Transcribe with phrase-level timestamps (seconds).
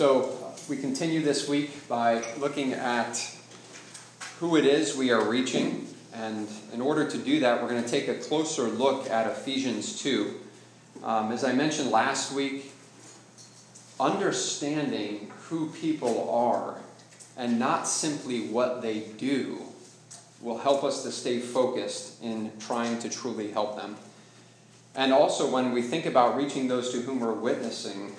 [0.00, 0.34] So,
[0.66, 3.22] we continue this week by looking at
[4.38, 5.88] who it is we are reaching.
[6.14, 10.00] And in order to do that, we're going to take a closer look at Ephesians
[10.00, 10.40] 2.
[11.04, 12.72] Um, as I mentioned last week,
[14.00, 16.78] understanding who people are
[17.36, 19.60] and not simply what they do
[20.40, 23.96] will help us to stay focused in trying to truly help them.
[24.94, 28.14] And also, when we think about reaching those to whom we're witnessing,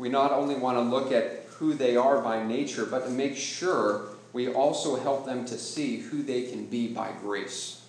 [0.00, 3.36] we not only want to look at who they are by nature, but to make
[3.36, 7.84] sure we also help them to see who they can be by grace.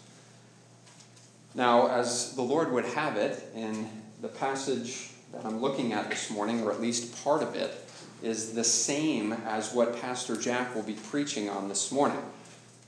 [1.56, 3.88] Now, as the Lord would have it, in
[4.22, 7.82] the passage that I'm looking at this morning, or at least part of it,
[8.22, 12.22] is the same as what Pastor Jack will be preaching on this morning.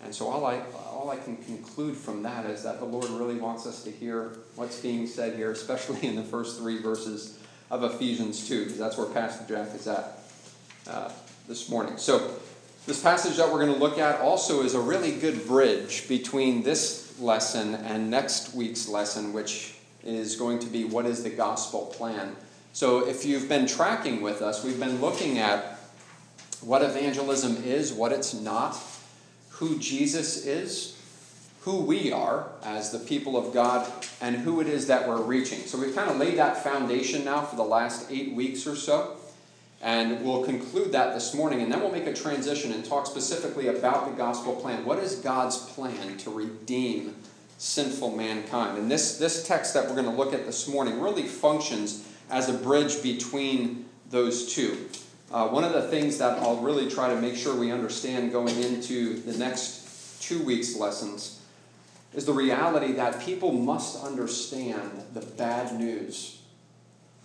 [0.03, 0.59] And so all I,
[0.91, 4.39] all I can conclude from that is that the Lord really wants us to hear
[4.55, 7.39] what's being said here, especially in the first three verses
[7.73, 10.19] of Ephesians 2, because that's where Pastor Jack is at
[10.87, 11.11] uh,
[11.47, 11.97] this morning.
[11.97, 12.35] So,
[12.85, 16.61] this passage that we're going to look at also is a really good bridge between
[16.61, 21.87] this lesson and next week's lesson, which is going to be what is the gospel
[21.87, 22.35] plan.
[22.73, 25.79] So, if you've been tracking with us, we've been looking at
[26.61, 28.77] what evangelism is, what it's not,
[29.49, 31.01] who Jesus is,
[31.63, 35.59] who we are as the people of God, and who it is that we're reaching.
[35.59, 39.15] So, we've kind of laid that foundation now for the last eight weeks or so.
[39.81, 43.67] And we'll conclude that this morning, and then we'll make a transition and talk specifically
[43.67, 44.85] about the gospel plan.
[44.85, 47.15] What is God's plan to redeem
[47.57, 48.77] sinful mankind?
[48.77, 52.47] And this, this text that we're going to look at this morning really functions as
[52.47, 54.89] a bridge between those two.
[55.31, 58.57] Uh, one of the things that I'll really try to make sure we understand going
[58.61, 61.42] into the next two weeks' lessons
[62.13, 66.41] is the reality that people must understand the bad news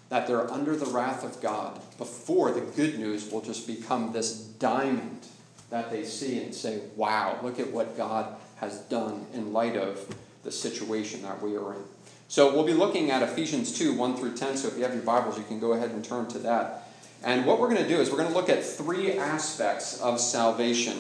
[0.09, 4.33] that they're under the wrath of God before the good news will just become this
[4.33, 5.27] diamond
[5.71, 10.15] that they see and say, wow, look at what God has done in light of
[10.45, 11.83] the situation that we are in.
[12.29, 14.57] So we'll be looking at Ephesians 2 1 through 10.
[14.57, 16.89] So if you have your Bibles, you can go ahead and turn to that.
[17.23, 20.21] And what we're going to do is we're going to look at three aspects of
[20.21, 20.97] salvation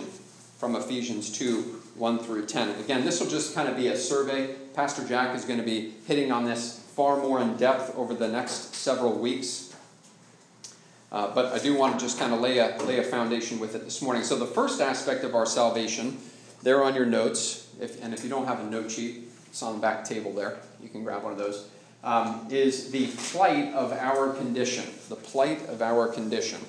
[0.58, 2.80] from Ephesians 2 1 through 10.
[2.80, 4.54] Again, this will just kind of be a survey.
[4.74, 8.28] Pastor Jack is going to be hitting on this far more in depth over the
[8.28, 9.74] next several weeks.
[11.10, 13.74] Uh, but I do want to just kind of lay a, lay a foundation with
[13.74, 14.22] it this morning.
[14.22, 16.18] So, the first aspect of our salvation,
[16.62, 19.74] there on your notes, if, and if you don't have a note sheet, it's on
[19.74, 20.58] the back table there.
[20.82, 21.68] You can grab one of those.
[22.04, 24.84] Um, is the plight of our condition.
[25.08, 26.60] The plight of our condition.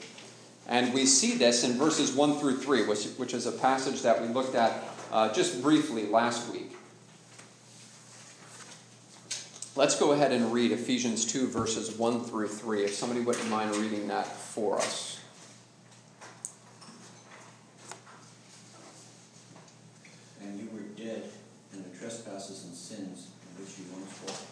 [0.68, 4.22] And we see this in verses 1 through 3, which, which is a passage that
[4.22, 4.72] we looked at
[5.12, 6.76] uh, just briefly last week.
[9.76, 13.76] Let's go ahead and read Ephesians 2, verses 1 through 3, if somebody wouldn't mind
[13.78, 15.22] reading that for us.
[20.42, 21.24] And you were dead
[21.72, 24.44] in the trespasses and sins in which you once walked,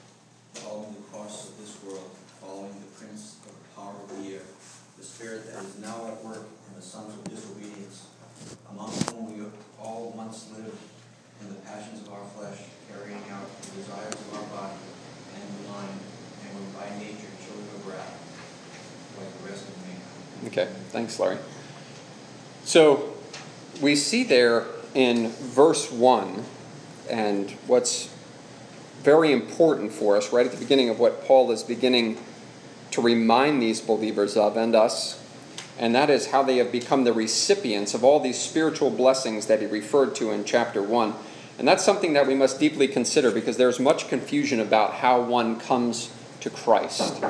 [0.53, 4.41] following the course of this world, following the prince of the power of the air,
[4.97, 8.07] the spirit that is now at work in the sons of disobedience,
[8.71, 9.45] among whom we
[9.81, 10.77] all once lived
[11.41, 12.59] in the passions of our flesh,
[12.91, 14.77] carrying out the desires of our body
[15.35, 15.99] and blind,
[16.43, 18.15] and were by nature children of wrath,
[19.17, 20.47] like the rest of mankind.
[20.47, 21.37] Okay, thanks, Larry.
[22.63, 23.13] So
[23.81, 26.43] we see there in verse 1,
[27.09, 28.09] and what's
[29.03, 32.17] very important for us, right at the beginning of what Paul is beginning
[32.91, 35.23] to remind these believers of and us,
[35.79, 39.61] and that is how they have become the recipients of all these spiritual blessings that
[39.61, 41.13] he referred to in chapter 1.
[41.59, 45.59] And that's something that we must deeply consider because there's much confusion about how one
[45.59, 47.23] comes to Christ.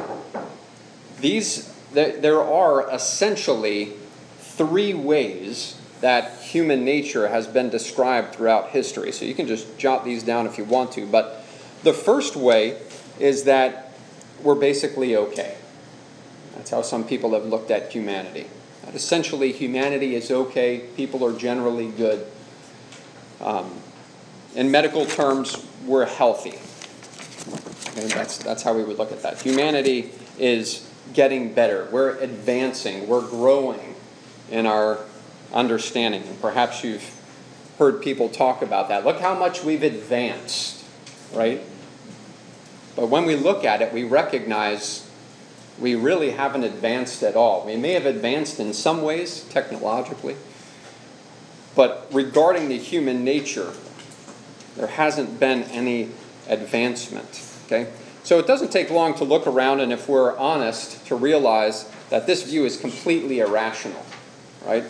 [1.19, 3.93] These, there are essentially
[4.39, 9.11] three ways that human nature has been described throughout history.
[9.11, 11.05] So you can just jot these down if you want to.
[11.07, 11.43] But
[11.83, 12.77] the first way
[13.19, 13.91] is that
[14.43, 15.55] we're basically okay.
[16.57, 18.47] That's how some people have looked at humanity.
[18.83, 22.25] That essentially, humanity is okay, people are generally good.
[23.39, 23.71] Um,
[24.55, 26.57] in medical terms, we're healthy.
[27.91, 29.39] Okay, that's, that's how we would look at that.
[29.41, 30.09] Humanity
[30.39, 31.87] is getting better.
[31.91, 33.07] We're advancing.
[33.07, 33.95] We're growing
[34.49, 35.01] in our
[35.53, 36.23] understanding.
[36.23, 37.15] And perhaps you've
[37.77, 39.05] heard people talk about that.
[39.05, 40.83] Look how much we've advanced,
[41.33, 41.61] right?
[42.95, 45.06] But when we look at it, we recognize
[45.79, 47.65] we really haven't advanced at all.
[47.65, 50.35] We may have advanced in some ways, technologically,
[51.75, 53.73] but regarding the human nature,
[54.75, 56.09] there hasn't been any
[56.47, 57.43] advancement.
[57.65, 57.91] Okay?
[58.23, 62.27] So it doesn't take long to look around and, if we're honest, to realize that
[62.27, 64.05] this view is completely irrational,
[64.65, 64.83] right?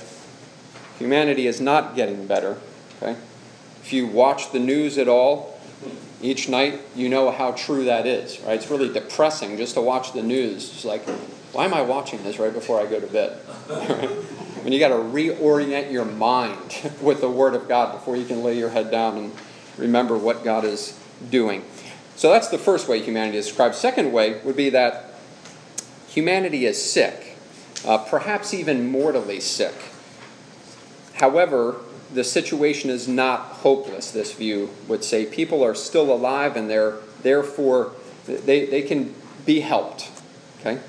[0.99, 2.57] Humanity is not getting better,
[2.97, 3.15] okay?
[3.83, 5.56] If you watch the news at all
[6.21, 8.55] each night, you know how true that is, right?
[8.55, 10.71] It's really depressing just to watch the news.
[10.73, 11.07] It's like,
[11.53, 13.37] why am I watching this right before I go to bed?
[14.63, 18.43] when you got to reorient your mind with the Word of God before you can
[18.43, 19.31] lay your head down and
[19.77, 20.99] remember what God is
[21.29, 21.63] doing.
[22.15, 23.75] So that's the first way humanity is described.
[23.75, 25.13] Second way would be that
[26.07, 27.37] humanity is sick,
[27.85, 29.75] uh, perhaps even mortally sick.
[31.13, 31.77] However,
[32.13, 35.25] the situation is not hopeless, this view would say.
[35.25, 37.93] People are still alive and they're therefore
[38.25, 39.13] they, they can
[39.45, 40.11] be helped.
[40.59, 40.79] Okay?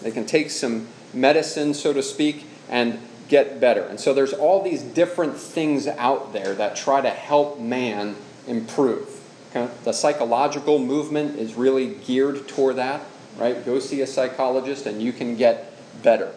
[0.00, 2.98] They can take some medicine, so to speak, and
[3.28, 3.82] get better.
[3.82, 8.16] And so there's all these different things out there that try to help man
[8.46, 9.20] improve.
[9.50, 9.72] Okay?
[9.84, 13.02] The psychological movement is really geared toward that,
[13.38, 13.64] right?
[13.64, 15.72] Go see a psychologist and you can get
[16.02, 16.32] better.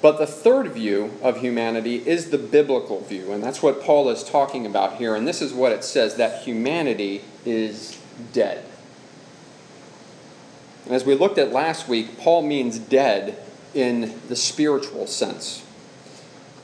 [0.00, 4.22] But the third view of humanity is the biblical view, and that's what Paul is
[4.22, 5.16] talking about here.
[5.16, 7.98] And this is what it says that humanity is
[8.32, 8.64] dead.
[10.84, 13.38] And as we looked at last week, Paul means dead
[13.74, 15.64] in the spiritual sense.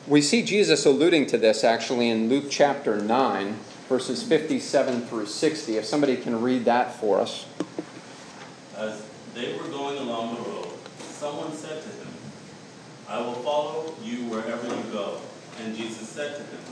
[0.07, 3.57] We see Jesus alluding to this actually in Luke chapter 9,
[3.89, 5.77] verses 57 through 60.
[5.77, 7.47] If somebody can read that for us.
[8.77, 9.05] As
[9.35, 10.69] they were going along the road,
[11.01, 11.89] someone said to
[13.09, 15.21] I will follow you wherever you go.
[15.61, 16.65] And Jesus said to him,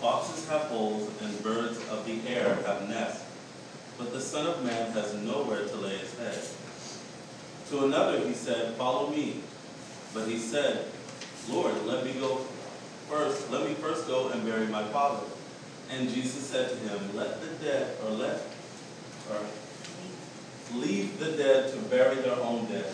[0.00, 3.24] Foxes have holes and birds of the air have nests,
[3.96, 6.42] but the Son of Man has nowhere to lay his head.
[7.70, 9.40] To another he said, Follow me.
[10.12, 10.86] But he said,
[11.48, 12.36] Lord, let me go
[13.08, 15.24] first, let me first go and bury my father.
[15.90, 18.42] And Jesus said to him, Let the dead, or let,
[19.30, 19.38] or
[20.74, 22.92] leave the dead to bury their own dead.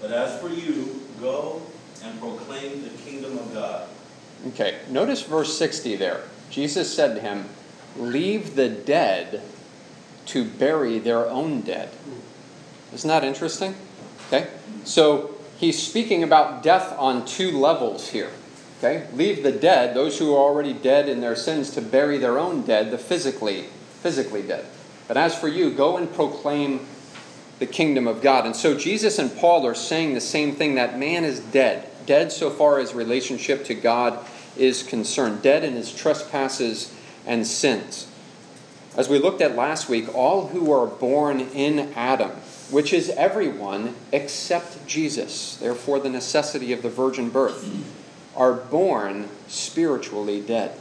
[0.00, 1.62] But as for you, go
[2.02, 3.88] and proclaim the kingdom of God.
[4.48, 6.22] Okay, notice verse 60 there.
[6.50, 7.46] Jesus said to him,
[7.96, 9.42] Leave the dead
[10.26, 11.90] to bury their own dead.
[12.94, 13.74] Isn't that interesting?
[14.28, 14.48] Okay,
[14.84, 18.30] so he's speaking about death on two levels here.
[18.78, 19.06] Okay?
[19.12, 22.62] Leave the dead, those who are already dead in their sins, to bury their own
[22.62, 23.64] dead, the physically,
[24.00, 24.64] physically dead.
[25.06, 26.86] But as for you, go and proclaim
[27.58, 28.46] the kingdom of God.
[28.46, 31.89] And so Jesus and Paul are saying the same thing that man is dead.
[32.10, 34.18] Dead so far as relationship to God
[34.56, 36.92] is concerned, dead in his trespasses
[37.24, 38.08] and sins.
[38.96, 42.32] As we looked at last week, all who are born in Adam
[42.70, 47.68] which is everyone except Jesus, therefore, the necessity of the virgin birth,
[48.36, 50.72] are born spiritually dead.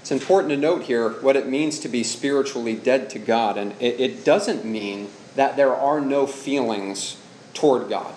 [0.00, 3.74] It's important to note here what it means to be spiritually dead to God, and
[3.80, 7.16] it, doesn't mean that there are no feelings
[7.52, 8.14] toward God.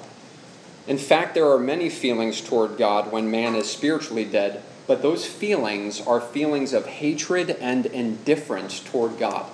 [0.87, 5.25] In fact, there are many feelings toward God when man is spiritually dead, but those
[5.25, 9.45] feelings are feelings of hatred and indifference toward God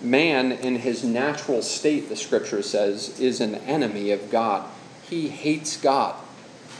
[0.00, 4.68] man, in his natural state, the scripture says, is an enemy of God.
[5.02, 6.14] He hates God.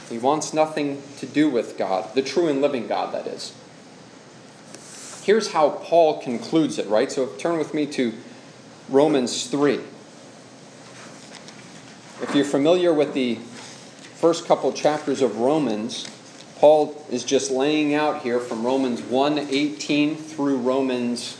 [0.08, 3.52] He wants nothing to do with God, the true and living God, that is.
[5.22, 7.12] Here's how Paul concludes it, right?
[7.12, 8.14] So turn with me to
[8.88, 9.80] Romans 3.
[12.20, 16.08] If you're familiar with the first couple chapters of Romans,
[16.56, 21.38] Paul is just laying out here from Romans 1 18 through Romans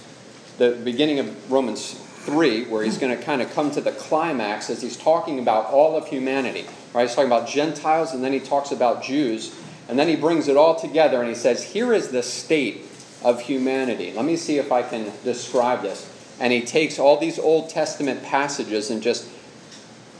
[0.59, 4.71] the beginning of Romans 3, where he's going to kind of come to the climax
[4.71, 6.65] as he's talking about all of humanity.
[6.95, 7.03] Right?
[7.03, 9.53] He's talking about Gentiles, and then he talks about Jews,
[9.89, 12.85] and then he brings it all together and he says, Here is the state
[13.25, 14.13] of humanity.
[14.13, 16.15] Let me see if I can describe this.
[16.39, 19.29] And he takes all these Old Testament passages and just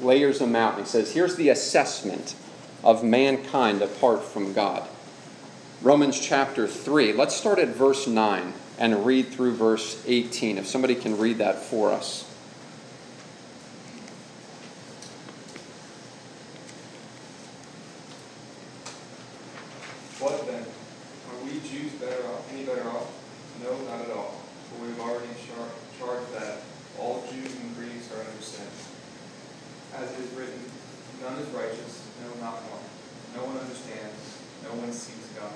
[0.01, 0.75] layers them out.
[0.75, 2.35] And he says, Here's the assessment
[2.83, 4.89] of mankind apart from God.
[5.83, 7.13] Romans chapter 3.
[7.13, 10.59] Let's start at verse 9 and read through verse 18.
[10.59, 12.25] If somebody can read that for us.
[20.19, 20.63] What then?
[20.63, 23.07] Are we Jews better off, any better off?
[23.63, 24.41] No, not at all.
[24.69, 26.63] For we've already char- charged that
[26.99, 28.67] all Jews and Greeks are under sin.
[29.99, 30.63] As it is written,
[31.19, 32.87] none is righteous, no, not one.
[33.35, 35.51] No one understands, no one seeks God.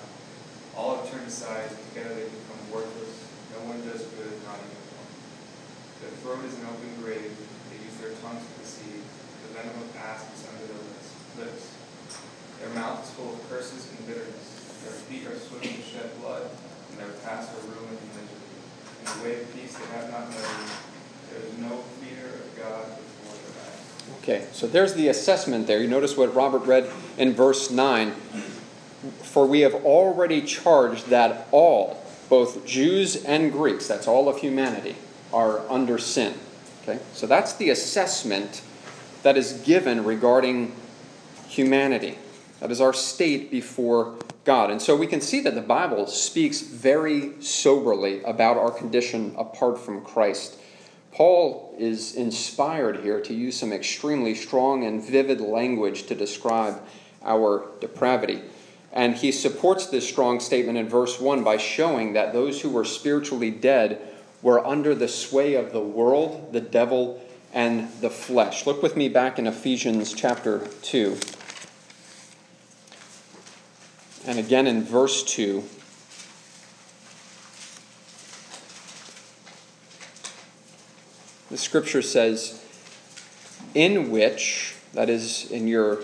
[0.74, 3.22] All have turned aside, together they become worthless.
[3.54, 5.10] No one does good, not even one.
[6.02, 7.30] Their throat is an open grave.
[7.70, 9.06] They use their tongues to deceive.
[9.46, 10.82] The venom of asps is under their
[11.38, 11.62] lips.
[12.58, 14.82] Their mouth is full of curses and bitterness.
[14.82, 16.50] Their feet are swimming to shed blood,
[16.90, 18.50] and their paths are ruin and misery.
[18.98, 20.66] in the way of peace they have not known.
[21.30, 22.90] There is no fear of God.
[24.18, 25.80] Okay, so there's the assessment there.
[25.80, 28.12] You notice what Robert read in verse 9.
[29.22, 34.94] For we have already charged that all, both Jews and Greeks, that's all of humanity,
[35.32, 36.34] are under sin.
[36.82, 38.62] Okay, so that's the assessment
[39.22, 40.74] that is given regarding
[41.48, 42.18] humanity.
[42.60, 44.70] That is our state before God.
[44.70, 49.78] And so we can see that the Bible speaks very soberly about our condition apart
[49.78, 50.58] from Christ.
[51.12, 56.82] Paul is inspired here to use some extremely strong and vivid language to describe
[57.22, 58.40] our depravity.
[58.92, 62.84] And he supports this strong statement in verse 1 by showing that those who were
[62.84, 64.00] spiritually dead
[64.42, 68.66] were under the sway of the world, the devil, and the flesh.
[68.66, 71.18] Look with me back in Ephesians chapter 2.
[74.26, 75.62] And again in verse 2.
[81.52, 82.64] The scripture says,
[83.74, 85.98] In which, that is, in your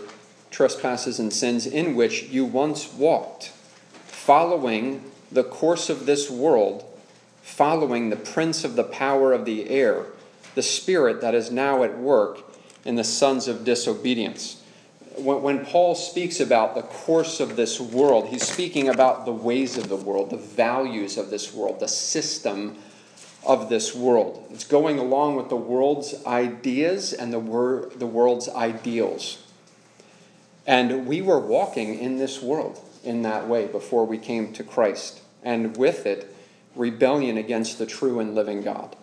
[0.50, 3.52] trespasses and sins, in which you once walked,
[4.08, 6.84] following the course of this world,
[7.40, 10.04] following the prince of the power of the air,
[10.54, 12.40] the spirit that is now at work
[12.84, 14.62] in the sons of disobedience.
[15.16, 19.88] When, Paul speaks about the course of this world, he's speaking about the ways of
[19.88, 22.76] the world, the values of this world, the system
[23.46, 24.46] of this world.
[24.50, 29.42] It's going along with the world's ideas and the, wor- the world's ideals.
[30.66, 35.22] And we were walking in this world in that way before we came to Christ.
[35.42, 36.34] And with it,
[36.74, 38.94] rebellion against the true and living God.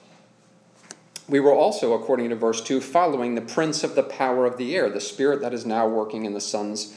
[1.27, 4.75] We were also, according to verse 2, following the prince of the power of the
[4.75, 6.95] air, the spirit that is now working in the sons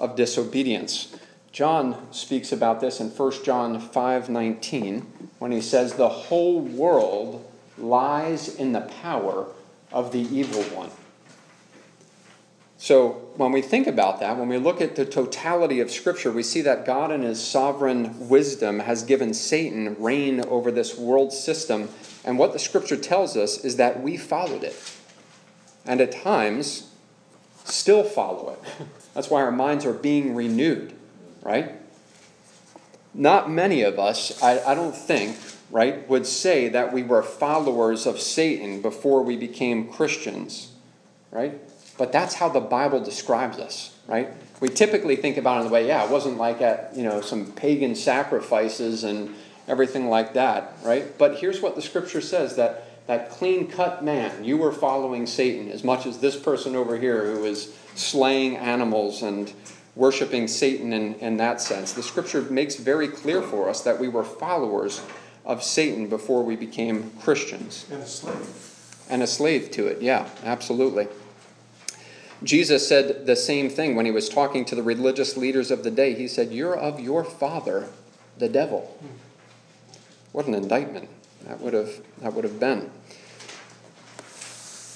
[0.00, 1.14] of disobedience.
[1.56, 5.06] John speaks about this in 1 John 5:19
[5.38, 7.46] when he says the whole world
[7.78, 9.46] lies in the power
[9.90, 10.90] of the evil one.
[12.76, 16.42] So, when we think about that, when we look at the totality of Scripture, we
[16.42, 21.88] see that God, in His sovereign wisdom, has given Satan reign over this world system.
[22.22, 24.76] And what the Scripture tells us is that we followed it.
[25.86, 26.90] And at times,
[27.64, 28.86] still follow it.
[29.14, 30.92] That's why our minds are being renewed,
[31.46, 31.72] right?
[33.14, 35.38] Not many of us, I, I don't think,
[35.70, 40.72] right, would say that we were followers of Satan before we became Christians,
[41.30, 41.58] right?
[41.96, 44.28] But that's how the Bible describes us, right?
[44.60, 47.20] We typically think about it in the way, yeah, it wasn't like at, you know,
[47.20, 49.32] some pagan sacrifices and
[49.68, 51.16] everything like that, right?
[51.16, 55.70] But here's what the scripture says that that clean cut man, you were following Satan
[55.70, 59.52] as much as this person over here who is slaying animals and
[59.96, 61.94] worshiping Satan in, in that sense.
[61.94, 65.02] The scripture makes very clear for us that we were followers
[65.44, 67.86] of Satan before we became Christians.
[67.90, 69.06] And a slave.
[69.08, 71.08] And a slave to it, yeah, absolutely.
[72.42, 75.90] Jesus said the same thing when he was talking to the religious leaders of the
[75.90, 76.14] day.
[76.14, 77.88] He said, You're of your father,
[78.36, 78.98] the devil.
[80.32, 81.08] What an indictment
[81.46, 82.90] that would have, that would have been.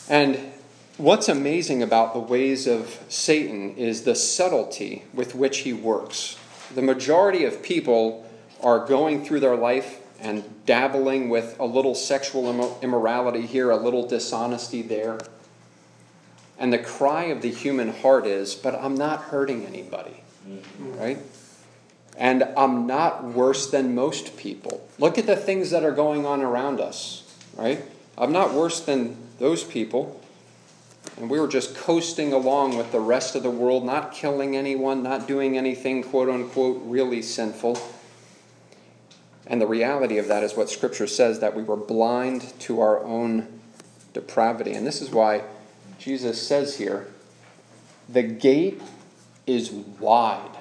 [0.08, 0.52] And
[1.00, 6.38] what's amazing about the ways of Satan is the subtlety with which he works.
[6.74, 8.30] The majority of people
[8.62, 14.06] are going through their life and dabbling with a little sexual immorality here, a little
[14.06, 15.18] dishonesty there
[16.60, 20.98] and the cry of the human heart is, but I'm not hurting anybody, mm-hmm.
[20.98, 21.18] right?
[22.18, 24.86] And I'm not worse than most people.
[24.98, 27.82] Look at the things that are going on around us, right?
[28.18, 30.20] I'm not worse than those people.
[31.16, 35.02] And we were just coasting along with the rest of the world, not killing anyone,
[35.02, 37.78] not doing anything quote unquote really sinful.
[39.46, 43.02] And the reality of that is what Scripture says that we were blind to our
[43.04, 43.60] own
[44.12, 44.72] depravity.
[44.72, 45.42] And this is why
[45.98, 47.08] Jesus says here,
[48.08, 48.80] the gate
[49.46, 50.56] is wide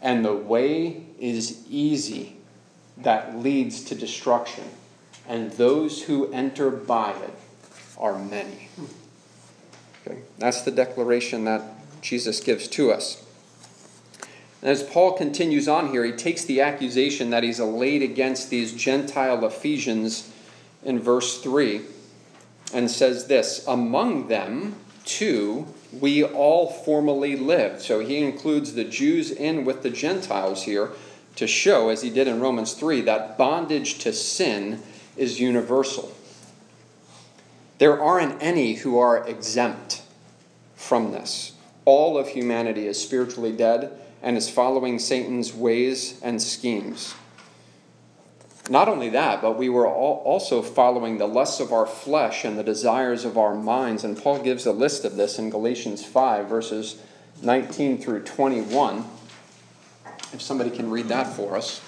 [0.00, 2.36] and the way is easy
[2.98, 4.64] that leads to destruction,
[5.26, 7.34] and those who enter by it
[7.98, 8.68] are many.
[10.06, 11.62] Okay, that's the declaration that
[12.02, 13.24] Jesus gives to us.
[14.60, 18.72] And as Paul continues on here, he takes the accusation that he's laid against these
[18.72, 20.30] Gentile Ephesians
[20.84, 21.82] in verse 3
[22.72, 27.80] and says this Among them, too, we all formerly lived.
[27.82, 30.90] So he includes the Jews in with the Gentiles here
[31.36, 34.80] to show, as he did in Romans 3, that bondage to sin
[35.16, 36.12] is universal.
[37.78, 40.02] There aren't any who are exempt
[40.76, 41.52] from this.
[41.84, 43.90] All of humanity is spiritually dead
[44.22, 47.14] and is following Satan's ways and schemes.
[48.70, 52.62] Not only that, but we were also following the lusts of our flesh and the
[52.62, 54.04] desires of our minds.
[54.04, 57.02] And Paul gives a list of this in Galatians 5, verses
[57.42, 59.04] 19 through 21.
[60.32, 61.82] If somebody can read that for us.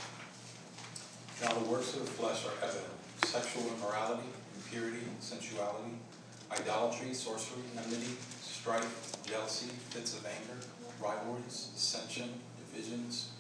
[1.43, 2.85] Now, the works of the flesh are evident
[3.25, 4.29] sexual immorality,
[4.67, 5.99] impurity, sensuality,
[6.53, 10.61] idolatry, sorcery, enmity, strife, jealousy, fits of anger,
[11.01, 13.31] rivalries, dissension, divisions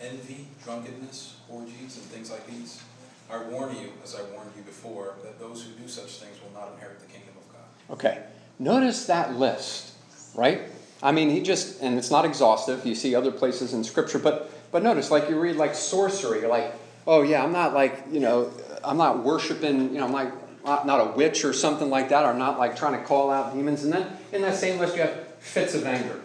[0.00, 2.82] envy, drunkenness, orgies, and things like these.
[3.30, 6.58] I warn you, as I warned you before, that those who do such things will
[6.58, 7.98] not inherit the kingdom of God.
[7.98, 8.22] Okay.
[8.58, 9.92] Notice that list,
[10.34, 10.62] right?
[11.02, 12.84] I mean, he just, and it's not exhaustive.
[12.84, 16.72] You see other places in Scripture, but but notice, like you read like sorcery, like,
[17.06, 18.52] oh yeah, I'm not like, you know,
[18.84, 20.32] I'm not worshiping, you know, I'm like
[20.64, 23.84] not, a witch or something like that, are not like trying to call out demons.
[23.84, 26.20] And then in that same list, you have fits of anger,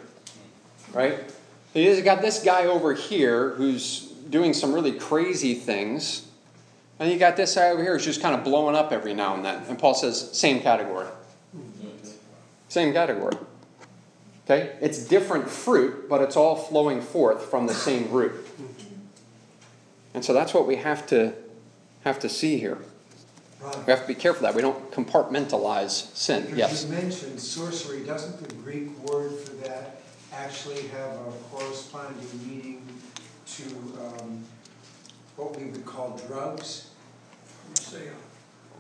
[0.93, 1.19] right?
[1.73, 6.27] He's got this guy over here who's doing some really crazy things.
[6.99, 9.35] And you got this guy over here who's just kind of blowing up every now
[9.35, 9.63] and then.
[9.67, 11.07] And Paul says, same category.
[12.69, 13.35] Same category.
[14.45, 14.75] Okay?
[14.81, 18.33] It's different fruit, but it's all flowing forth from the same root.
[20.13, 21.33] And so that's what we have to
[22.05, 22.77] have to see here.
[23.61, 26.43] We have to be careful that we don't compartmentalize sin.
[26.43, 26.85] Because yes.
[26.85, 28.03] You mentioned sorcery.
[28.03, 30.01] Doesn't the Greek word for that
[30.33, 32.85] actually have a corresponding meaning
[33.47, 33.63] to
[33.99, 34.43] um,
[35.35, 36.89] what we would call drugs.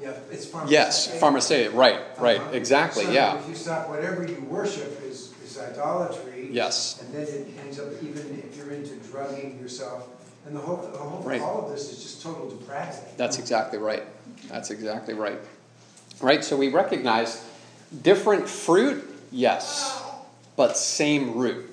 [0.01, 0.69] Yeah, it's pharmakeia.
[0.69, 2.51] Yes, pharmakeia, right, right, uh-huh.
[2.51, 3.39] exactly, so yeah.
[3.39, 6.49] If you stop, whatever you worship is, is idolatry.
[6.51, 7.01] Yes.
[7.01, 10.09] And then it ends up, even if you're into drugging yourself,
[10.45, 11.41] and the whole, the whole right.
[11.41, 13.07] all of this is just total depravity.
[13.15, 14.03] That's exactly right.
[14.47, 15.39] That's exactly right.
[16.21, 17.45] Right, so we recognize
[18.01, 20.03] different fruit, yes
[20.55, 21.69] but same root.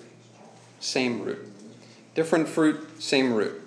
[0.80, 1.48] Same root.
[2.14, 3.60] Different fruit, same root.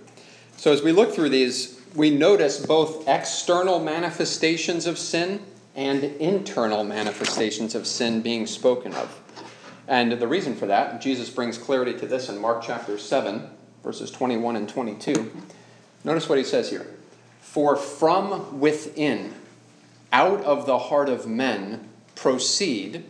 [0.57, 5.41] So as we look through these, we notice both external manifestations of sin
[5.75, 9.21] and internal manifestations of sin being spoken of.
[9.87, 13.49] And the reason for that, Jesus brings clarity to this in Mark chapter 7,
[13.83, 15.31] verses 21 and 22.
[16.03, 16.94] Notice what he says here
[17.55, 19.33] For from within,
[20.11, 23.05] out of the heart of men, proceed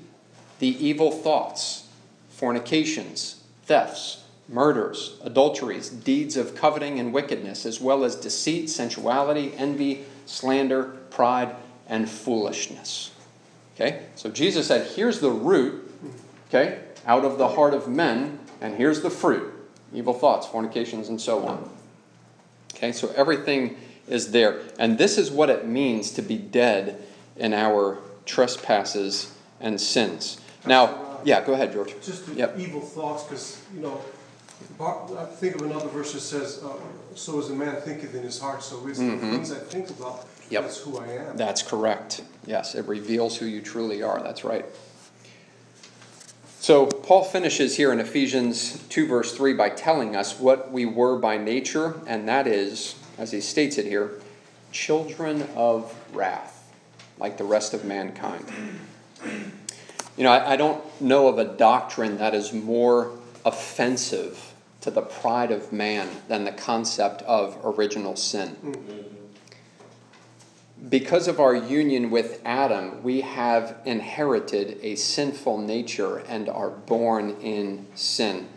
[0.60, 1.88] the evil thoughts
[2.29, 10.05] fornications, thefts, murders, adulteries, deeds of coveting and wickedness, as well as deceit, sensuality, envy,
[10.27, 11.55] slander, pride,
[11.88, 13.10] and foolishness.
[13.73, 14.03] Okay?
[14.13, 15.91] So Jesus said, here's the root,
[16.49, 19.51] okay, out of the heart of men, and here's the fruit
[19.91, 21.67] evil thoughts, fornications, and so on.
[22.75, 22.91] Okay?
[22.91, 23.77] So everything
[24.08, 24.62] is there.
[24.78, 27.02] And this is what it means to be dead
[27.36, 30.39] in our trespasses and sins.
[30.65, 31.94] Now, yeah, go ahead, George.
[32.02, 32.56] Just the yep.
[32.58, 34.02] evil thoughts, because, you know,
[34.80, 36.74] I think of another verse that says, uh,
[37.15, 39.12] So as a man thinketh in his heart, so is mm-hmm.
[39.12, 40.63] the things I think about, yep.
[40.63, 41.38] that's who I am.
[41.38, 42.24] That's correct.
[42.46, 44.22] Yes, it reveals who you truly are.
[44.22, 44.65] That's right.
[46.60, 51.18] So, Paul finishes here in Ephesians 2, verse 3, by telling us what we were
[51.18, 54.19] by nature, and that is, as he states it here,
[54.71, 56.71] children of wrath,
[57.17, 58.45] like the rest of mankind.
[60.17, 63.12] You know, I, I don't know of a doctrine that is more
[63.45, 68.75] offensive to the pride of man than the concept of original sin.
[70.89, 77.32] Because of our union with Adam, we have inherited a sinful nature and are born
[77.41, 78.47] in sin.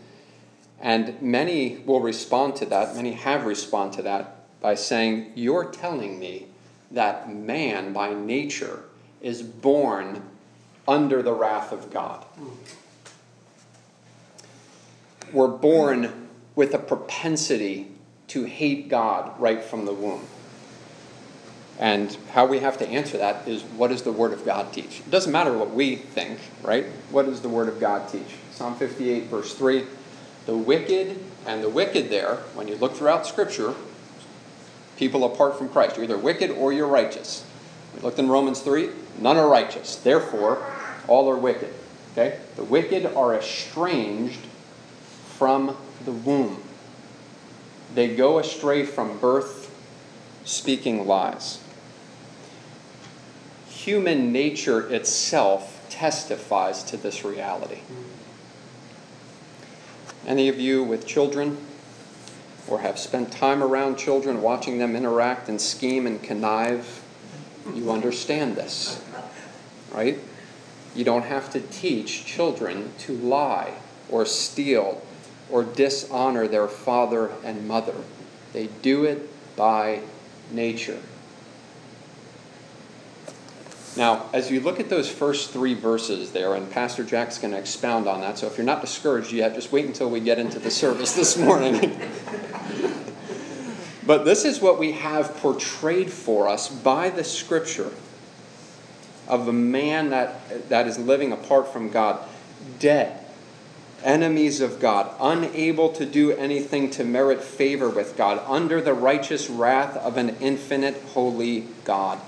[0.79, 6.19] And many will respond to that, many have responded to that by saying, You're telling
[6.19, 6.47] me
[6.91, 8.83] that man by nature
[9.21, 10.23] is born
[10.87, 12.25] under the wrath of God.
[15.31, 17.91] We're born with a propensity
[18.29, 20.25] to hate God right from the womb.
[21.77, 24.99] And how we have to answer that is what does the Word of God teach?
[24.99, 26.85] It doesn't matter what we think, right?
[27.09, 28.35] What does the Word of God teach?
[28.51, 29.85] Psalm 58, verse 3
[30.45, 33.75] The wicked, and the wicked there, when you look throughout Scripture,
[34.99, 37.45] people apart from Christ, you're either wicked or you're righteous.
[37.95, 39.95] We looked in Romans 3, none are righteous.
[39.95, 40.61] Therefore,
[41.07, 41.73] all are wicked.
[42.11, 42.37] Okay?
[42.57, 44.45] The wicked are estranged
[45.37, 46.61] from the womb.
[47.95, 49.73] They go astray from birth,
[50.43, 51.59] speaking lies.
[53.69, 57.79] Human nature itself testifies to this reality.
[60.27, 61.57] Any of you with children
[62.69, 67.03] or have spent time around children watching them interact and scheme and connive,
[67.73, 69.03] you understand this,
[69.91, 70.19] right?
[70.95, 73.73] You don't have to teach children to lie
[74.09, 75.01] or steal
[75.49, 77.95] or dishonor their father and mother.
[78.53, 80.01] They do it by
[80.51, 80.99] nature.
[83.97, 87.59] Now, as you look at those first three verses there, and Pastor Jack's going to
[87.59, 90.59] expound on that, so if you're not discouraged yet, just wait until we get into
[90.59, 91.99] the service this morning.
[94.05, 97.91] but this is what we have portrayed for us by the scripture
[99.27, 102.23] of a man that, that is living apart from God,
[102.79, 103.25] dead,
[104.03, 109.49] enemies of God, unable to do anything to merit favor with God, under the righteous
[109.49, 112.19] wrath of an infinite, holy God.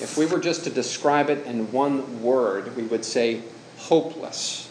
[0.00, 3.42] If we were just to describe it in one word, we would say
[3.76, 4.68] hopeless.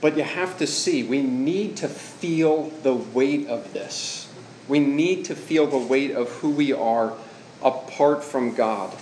[0.00, 4.28] But you have to see, we need to feel the weight of this.
[4.68, 7.14] We need to feel the weight of who we are
[7.62, 8.96] apart from God.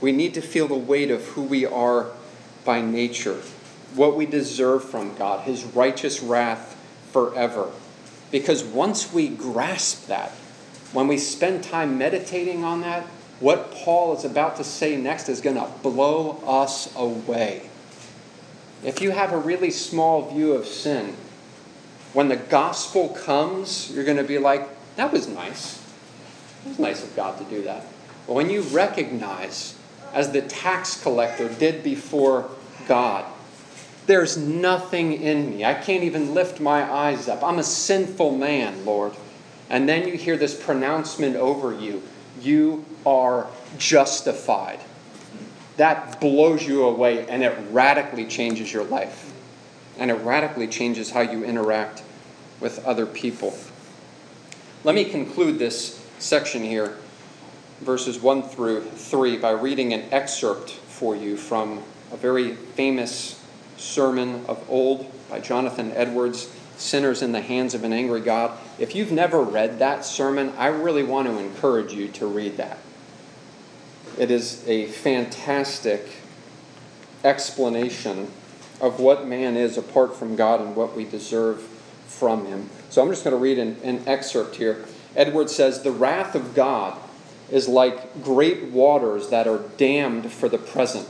[0.00, 2.10] We need to feel the weight of who we are
[2.64, 3.40] by nature,
[3.94, 6.76] what we deserve from God, His righteous wrath
[7.12, 7.70] forever.
[8.30, 10.32] Because once we grasp that,
[10.92, 13.04] when we spend time meditating on that,
[13.40, 17.68] what Paul is about to say next is going to blow us away.
[18.84, 21.16] If you have a really small view of sin,
[22.12, 25.82] when the gospel comes, you're going to be like, that was nice.
[26.64, 27.84] It was nice of God to do that.
[28.26, 29.76] But when you recognize,
[30.12, 32.50] as the tax collector did before
[32.86, 33.24] God,
[34.06, 35.64] there's nothing in me.
[35.64, 37.42] I can't even lift my eyes up.
[37.42, 39.14] I'm a sinful man, Lord.
[39.70, 42.02] And then you hear this pronouncement over you
[42.40, 43.46] you are
[43.78, 44.80] justified.
[45.76, 49.32] That blows you away and it radically changes your life.
[49.98, 52.02] And it radically changes how you interact
[52.60, 53.56] with other people.
[54.84, 56.96] Let me conclude this section here,
[57.80, 63.42] verses 1 through 3, by reading an excerpt for you from a very famous
[63.76, 66.50] sermon of old by Jonathan Edwards
[66.82, 68.58] sinners in the hands of an angry God.
[68.78, 72.78] If you've never read that sermon, I really want to encourage you to read that.
[74.18, 76.06] It is a fantastic
[77.24, 78.30] explanation
[78.80, 81.62] of what man is apart from God and what we deserve
[82.06, 82.68] from him.
[82.90, 84.84] So I'm just going to read an, an excerpt here.
[85.16, 86.98] Edward says, The wrath of God
[87.50, 91.08] is like great waters that are dammed for the present.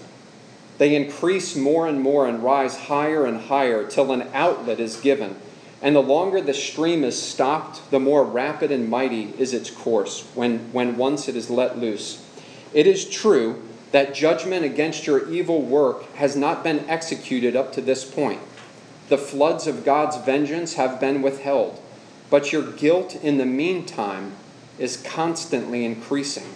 [0.78, 5.36] They increase more and more and rise higher and higher till an outlet is given
[5.82, 10.22] and the longer the stream is stopped, the more rapid and mighty is its course
[10.34, 12.24] when, when once it is let loose.
[12.72, 17.80] It is true that judgment against your evil work has not been executed up to
[17.80, 18.40] this point.
[19.08, 21.82] The floods of God's vengeance have been withheld,
[22.30, 24.36] but your guilt in the meantime
[24.78, 26.54] is constantly increasing,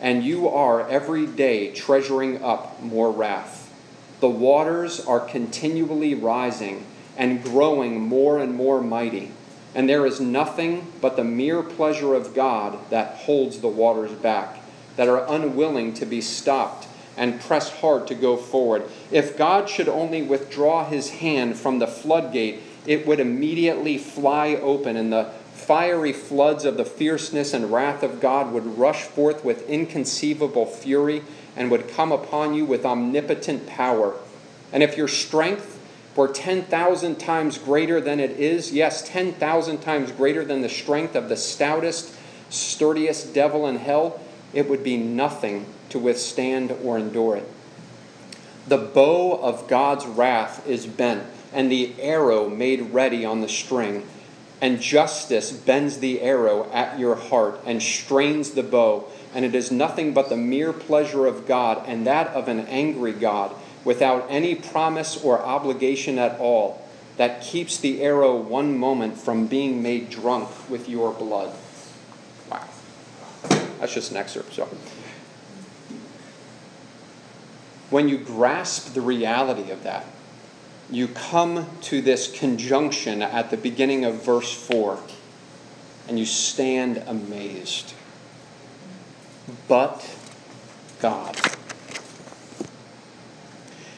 [0.00, 3.72] and you are every day treasuring up more wrath.
[4.20, 6.84] The waters are continually rising
[7.16, 9.30] and growing more and more mighty.
[9.74, 14.60] And there is nothing but the mere pleasure of God that holds the waters back,
[14.96, 18.84] that are unwilling to be stopped and press hard to go forward.
[19.10, 24.96] If God should only withdraw his hand from the floodgate, it would immediately fly open,
[24.96, 29.68] and the fiery floods of the fierceness and wrath of God would rush forth with
[29.68, 31.22] inconceivable fury
[31.56, 34.14] and would come upon you with omnipotent power.
[34.72, 35.75] And if your strength
[36.16, 41.28] were 10,000 times greater than it is, yes, 10,000 times greater than the strength of
[41.28, 42.14] the stoutest,
[42.48, 44.20] sturdiest devil in hell,
[44.54, 47.48] it would be nothing to withstand or endure it.
[48.66, 54.06] The bow of God's wrath is bent, and the arrow made ready on the string.
[54.60, 59.70] And justice bends the arrow at your heart and strains the bow, and it is
[59.70, 63.54] nothing but the mere pleasure of God, and that of an angry God
[63.86, 69.80] without any promise or obligation at all that keeps the arrow one moment from being
[69.80, 71.54] made drunk with your blood.
[72.50, 72.64] Wow.
[73.78, 74.52] That's just an excerpt.
[74.54, 74.68] So,
[77.88, 80.04] when you grasp the reality of that,
[80.90, 84.98] you come to this conjunction at the beginning of verse 4
[86.08, 87.94] and you stand amazed.
[89.68, 90.12] But
[91.00, 91.55] God.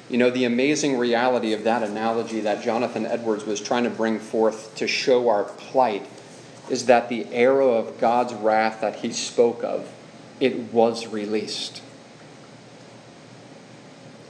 [0.08, 4.18] You know, the amazing reality of that analogy that Jonathan Edwards was trying to bring
[4.18, 6.06] forth to show our plight
[6.70, 9.92] is that the arrow of God's wrath that he spoke of,
[10.40, 11.82] it was released.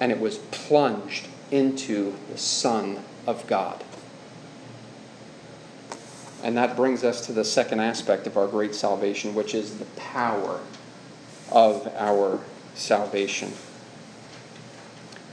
[0.01, 3.85] And it was plunged into the Son of God.
[6.43, 9.85] And that brings us to the second aspect of our great salvation, which is the
[9.97, 10.61] power
[11.51, 12.41] of our
[12.75, 13.53] salvation.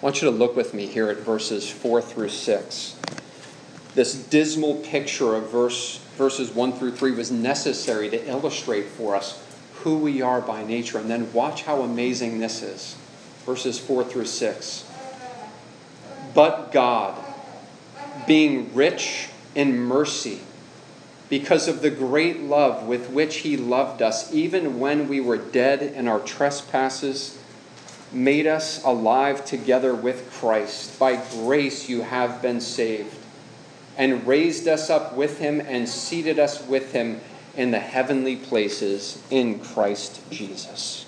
[0.06, 2.96] Want you to look with me here at verses 4 through 6.
[3.96, 9.44] This dismal picture of verse verses 1 through 3 was necessary to illustrate for us
[9.78, 11.00] who we are by nature.
[11.00, 12.96] And then watch how amazing this is.
[13.48, 14.88] Verses 4 through 6.
[16.36, 17.18] But God,
[18.28, 20.41] being rich in mercy,
[21.30, 25.82] because of the great love with which He loved us, even when we were dead
[25.82, 27.39] in our trespasses,
[28.15, 30.97] made us alive together with Christ.
[30.97, 33.15] By grace you have been saved,
[33.97, 37.21] and raised us up with Him and seated us with Him
[37.56, 41.06] in the heavenly places in Christ Jesus.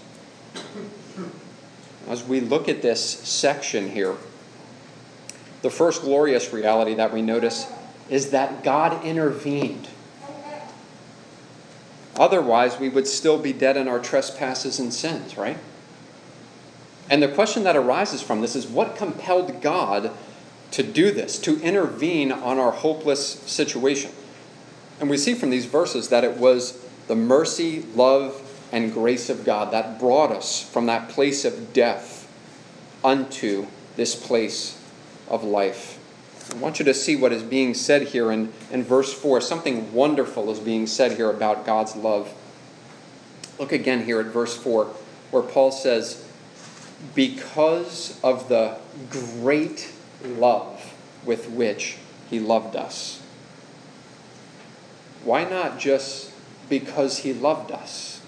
[2.08, 4.16] As we look at this section here,
[5.62, 7.68] the first glorious reality that we notice
[8.10, 9.90] is that God intervened.
[12.18, 15.58] Otherwise, we would still be dead in our trespasses and sins, right?
[17.10, 20.12] And the question that arises from this is what compelled God
[20.72, 24.12] to do this, to intervene on our hopeless situation?
[25.00, 29.46] And we see from these verses that it was the mercy, love, and grace of
[29.46, 32.30] God that brought us from that place of death
[33.04, 34.82] unto this place
[35.30, 36.00] of life.
[36.52, 39.42] I want you to see what is being said here in, in verse 4.
[39.42, 42.34] Something wonderful is being said here about God's love.
[43.60, 44.86] Look again here at verse 4,
[45.32, 46.27] where Paul says,
[47.14, 48.78] Because of the
[49.10, 49.92] great
[50.24, 50.94] love
[51.26, 51.98] with which
[52.30, 53.22] he loved us.
[55.24, 56.32] Why not just
[56.70, 58.22] because he loved us?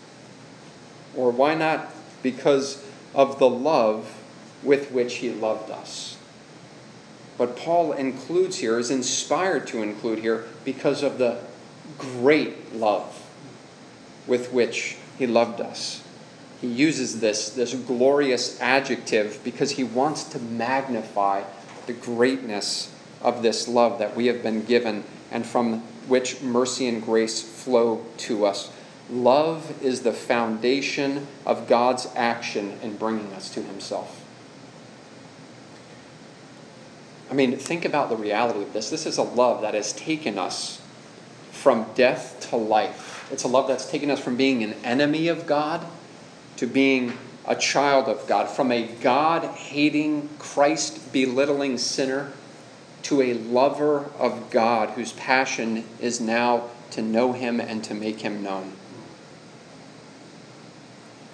[1.15, 2.83] Or why not because
[3.15, 4.21] of the love
[4.63, 6.17] with which he loved us?
[7.37, 11.39] But Paul includes here, is inspired to include here, because of the
[11.97, 13.25] great love
[14.27, 16.03] with which he loved us.
[16.61, 21.43] He uses this, this glorious adjective because he wants to magnify
[21.85, 27.01] the greatness of this love that we have been given and from which mercy and
[27.01, 28.71] grace flow to us.
[29.09, 34.25] Love is the foundation of God's action in bringing us to himself.
[37.31, 38.89] I mean, think about the reality of this.
[38.89, 40.81] This is a love that has taken us
[41.51, 43.27] from death to life.
[43.31, 45.85] It's a love that's taken us from being an enemy of God
[46.59, 47.17] to being
[47.47, 52.33] a child of God, from a God hating, Christ belittling sinner
[53.03, 58.19] to a lover of God whose passion is now to know him and to make
[58.19, 58.73] him known.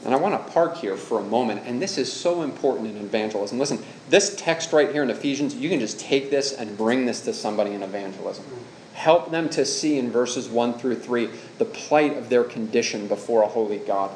[0.04, 2.98] And I want to park here for a moment, and this is so important in
[2.98, 3.58] evangelism.
[3.58, 7.22] Listen, this text right here in Ephesians, you can just take this and bring this
[7.22, 8.46] to somebody in evangelism.
[8.94, 13.42] Help them to see in verses 1 through 3 the plight of their condition before
[13.42, 14.12] a holy God.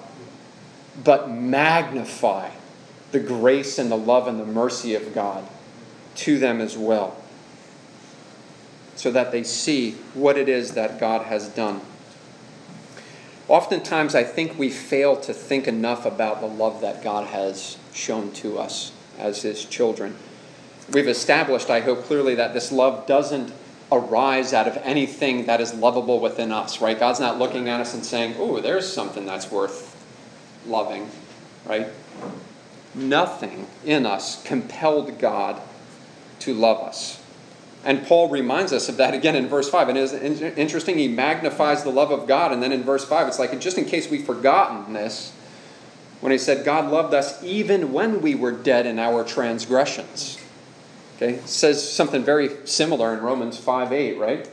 [1.03, 2.51] But magnify
[3.11, 5.47] the grace and the love and the mercy of God
[6.15, 7.15] to them as well,
[8.95, 11.81] so that they see what it is that God has done.
[13.47, 18.31] Oftentimes, I think we fail to think enough about the love that God has shown
[18.33, 20.15] to us as His children.
[20.91, 23.51] We've established, I hope, clearly that this love doesn't
[23.91, 26.99] arise out of anything that is lovable within us, right?
[26.99, 29.95] God's not looking at us and saying, oh, there's something that's worth
[30.69, 31.09] loving,
[31.65, 31.87] right?
[32.95, 35.61] Nothing in us compelled God
[36.39, 37.21] to love us.
[37.83, 39.89] And Paul reminds us of that again in verse 5.
[39.89, 42.51] And it is interesting, he magnifies the love of God.
[42.51, 45.31] And then in verse 5, it's like, just in case we've forgotten this,
[46.19, 50.37] when he said, God loved us even when we were dead in our transgressions.
[51.15, 54.49] Okay, it says something very similar in Romans 5 8, right?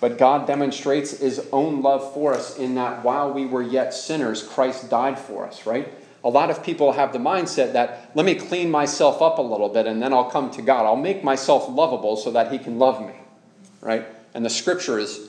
[0.00, 4.42] But God demonstrates his own love for us in that while we were yet sinners,
[4.42, 5.92] Christ died for us, right?
[6.24, 9.68] A lot of people have the mindset that let me clean myself up a little
[9.68, 10.86] bit and then I'll come to God.
[10.86, 13.14] I'll make myself lovable so that He can love me,
[13.80, 14.06] right?
[14.34, 15.28] And the scripture is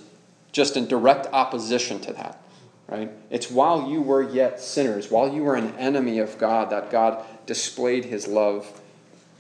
[0.52, 2.42] just in direct opposition to that,
[2.88, 3.10] right?
[3.30, 7.26] It's while you were yet sinners, while you were an enemy of God, that God
[7.46, 8.72] displayed His love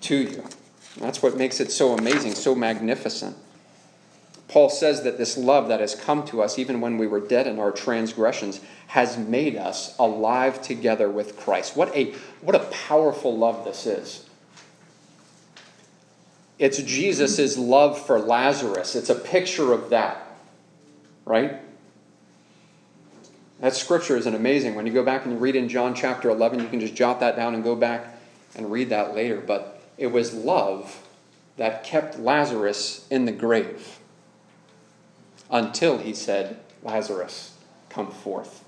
[0.01, 0.43] to you.
[0.95, 3.35] And that's what makes it so amazing, so magnificent.
[4.51, 7.47] Paul says that this love that has come to us, even when we were dead
[7.47, 11.77] in our transgressions, has made us alive together with Christ.
[11.77, 14.25] What a, what a powerful love this is.
[16.59, 18.93] It's Jesus' love for Lazarus.
[18.93, 20.21] It's a picture of that,
[21.23, 21.55] right?
[23.61, 24.75] That scripture is an amazing.
[24.75, 27.21] When you go back and you read in John chapter 11, you can just jot
[27.21, 28.17] that down and go back
[28.55, 29.39] and read that later.
[29.39, 31.07] But it was love
[31.55, 33.99] that kept Lazarus in the grave
[35.51, 37.55] until he said, Lazarus,
[37.89, 38.63] come forth.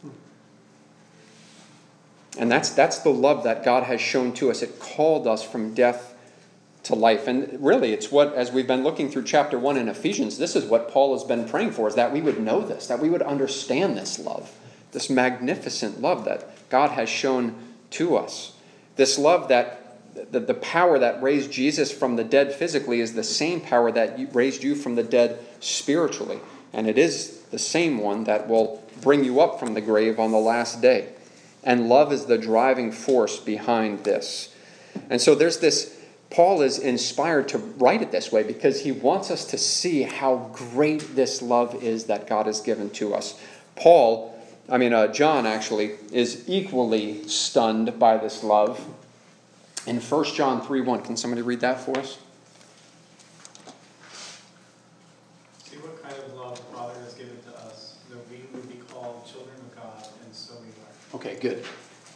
[2.38, 4.62] And that's, that's the love that God has shown to us.
[4.62, 6.16] It called us from death
[6.84, 7.28] to life.
[7.28, 10.66] And really, it's what, as we've been looking through chapter 1 in Ephesians, this is
[10.66, 13.22] what Paul has been praying for, is that we would know this, that we would
[13.22, 14.52] understand this love,
[14.92, 17.56] this magnificent love that God has shown
[17.92, 18.54] to us.
[18.96, 19.80] This love that
[20.32, 24.36] the, the power that raised Jesus from the dead physically is the same power that
[24.36, 26.40] raised you from the dead spiritually.
[26.74, 30.32] And it is the same one that will bring you up from the grave on
[30.32, 31.10] the last day.
[31.64, 34.54] And love is the driving force behind this.
[35.10, 36.00] And so there's this
[36.34, 40.50] Paul is inspired to write it this way because he wants us to see how
[40.52, 43.40] great this love is that God has given to us.
[43.76, 44.36] Paul,
[44.68, 48.84] I mean, uh, John actually, is equally stunned by this love.
[49.86, 52.18] In 1 John 3 1, can somebody read that for us?
[55.66, 58.82] See what kind of love the Father has given to us, that we would be
[58.92, 61.03] called children of God, and so we are.
[61.14, 61.64] Okay, good.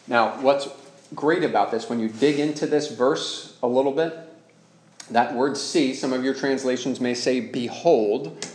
[0.07, 0.67] Now, what's
[1.13, 4.17] great about this, when you dig into this verse a little bit,
[5.11, 8.45] that word see, some of your translations may say behold.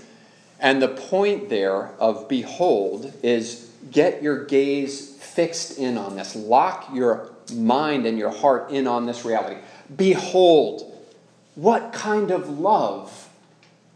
[0.60, 6.36] And the point there of behold is get your gaze fixed in on this.
[6.36, 9.60] Lock your mind and your heart in on this reality.
[9.94, 10.88] Behold,
[11.54, 13.28] what kind of love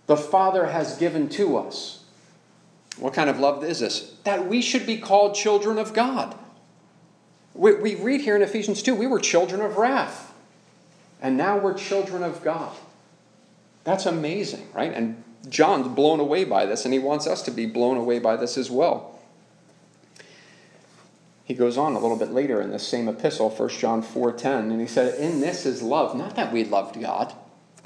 [0.06, 1.95] the Father has given to us.
[2.98, 4.14] What kind of love is this?
[4.24, 6.36] That we should be called children of God.
[7.54, 10.32] We, we read here in Ephesians 2 we were children of wrath,
[11.20, 12.74] and now we're children of God.
[13.84, 14.92] That's amazing, right?
[14.92, 18.36] And John's blown away by this, and he wants us to be blown away by
[18.36, 19.18] this as well.
[21.44, 24.80] He goes on a little bit later in the same epistle, 1 John 4:10, and
[24.80, 27.32] he said, "In this is love, not that we loved God."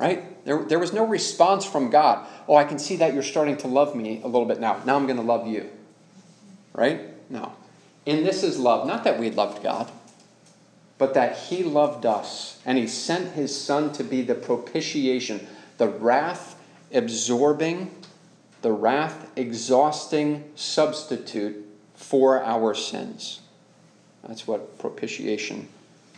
[0.01, 0.45] Right?
[0.47, 2.27] There, there was no response from God.
[2.49, 4.83] Oh, I can see that you're starting to love me a little bit now.
[4.87, 5.69] Now I'm going to love you.
[6.73, 7.03] Right?
[7.31, 7.53] No.
[8.07, 9.91] And this is love, not that we loved God,
[10.97, 15.89] but that He loved us, and He sent His Son to be the propitiation, the
[15.89, 16.59] wrath
[16.95, 17.91] absorbing,
[18.63, 23.41] the wrath exhausting substitute for our sins.
[24.27, 25.69] That's what propitiation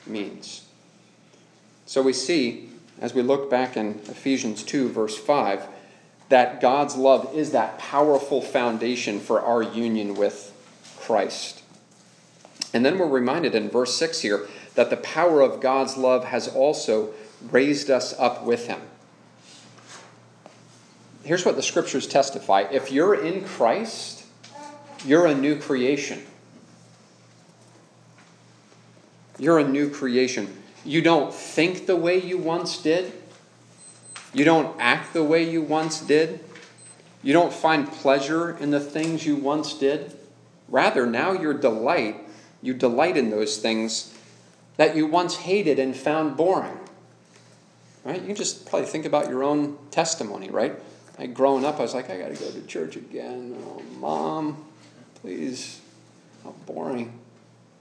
[0.06, 0.66] means.
[1.86, 2.68] So we see,
[3.00, 5.66] as we look back in Ephesians 2, verse 5,
[6.28, 10.52] that God's love is that powerful foundation for our union with
[10.98, 11.62] Christ.
[12.72, 16.48] And then we're reminded in verse 6 here that the power of God's love has
[16.48, 17.12] also
[17.50, 18.80] raised us up with him.
[21.24, 24.24] Here's what the scriptures testify if you're in Christ,
[25.04, 26.22] you're a new creation.
[29.38, 30.61] You're a new creation.
[30.84, 33.12] You don't think the way you once did.
[34.34, 36.40] You don't act the way you once did.
[37.22, 40.16] You don't find pleasure in the things you once did.
[40.68, 42.16] Rather, now your delight
[42.62, 44.16] you delight in those things
[44.76, 46.78] that you once hated and found boring.
[48.04, 48.20] Right?
[48.20, 50.74] You can just probably think about your own testimony, right?
[51.18, 53.56] Like growing up, I was like, I got to go to church again.
[53.66, 54.64] Oh, mom,
[55.16, 55.80] please.
[56.42, 57.18] How boring.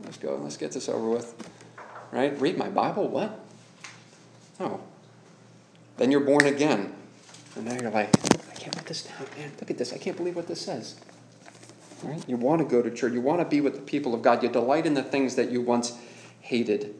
[0.04, 0.36] Let's go.
[0.36, 1.34] Let's get this over with.
[2.12, 2.39] Right?
[2.39, 3.08] Read my Bible?
[3.08, 3.39] What?
[4.60, 4.82] Oh.
[5.97, 6.93] Then you're born again.
[7.56, 8.10] And now you're like,
[8.50, 9.52] I can't put this down, man.
[9.60, 9.93] Look at this.
[9.93, 11.00] I can't believe what this says.
[12.04, 12.24] Right?
[12.28, 13.13] You want to go to church.
[13.13, 14.43] You want to be with the people of God.
[14.43, 15.97] You delight in the things that you once
[16.41, 16.95] hated.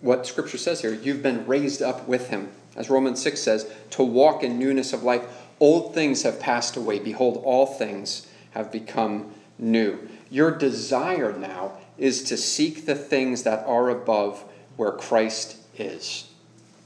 [0.00, 2.50] What Scripture says here, you've been raised up with Him.
[2.76, 5.22] As Romans 6 says, to walk in newness of life.
[5.58, 6.98] Old things have passed away.
[6.98, 10.08] Behold, all things have become new.
[10.30, 14.44] Your desire now is to seek the things that are above
[14.76, 16.28] where Christ is.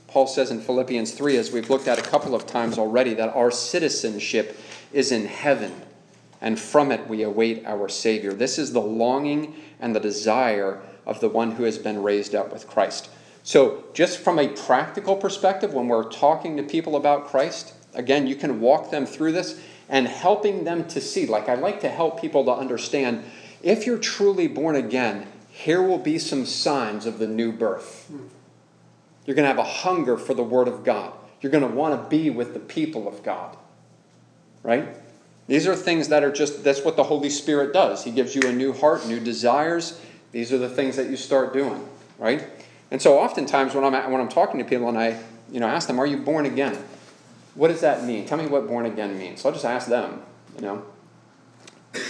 [0.08, 3.34] Paul says in Philippians 3, as we've looked at a couple of times already, that
[3.34, 4.56] our citizenship
[4.92, 5.82] is in heaven
[6.44, 8.34] and from it we await our Savior.
[8.34, 12.52] This is the longing and the desire of the one who has been raised up
[12.52, 13.08] with Christ.
[13.42, 18.36] So, just from a practical perspective, when we're talking to people about Christ, again, you
[18.36, 21.26] can walk them through this and helping them to see.
[21.26, 23.24] Like, I like to help people to understand
[23.62, 28.10] if you're truly born again, here will be some signs of the new birth.
[29.24, 31.12] You're going to have a hunger for the Word of God.
[31.40, 33.56] You're going to want to be with the people of God.
[34.62, 34.88] Right?
[35.46, 38.04] These are things that are just, that's what the Holy Spirit does.
[38.04, 40.00] He gives you a new heart, new desires.
[40.32, 41.86] These are the things that you start doing,
[42.18, 42.46] right?
[42.90, 45.86] And so oftentimes when I'm, when I'm talking to people and I you know, ask
[45.86, 46.76] them, Are you born again?
[47.54, 48.26] What does that mean?
[48.26, 49.40] Tell me what born again means.
[49.40, 50.22] So I'll just ask them,
[50.56, 50.84] you know.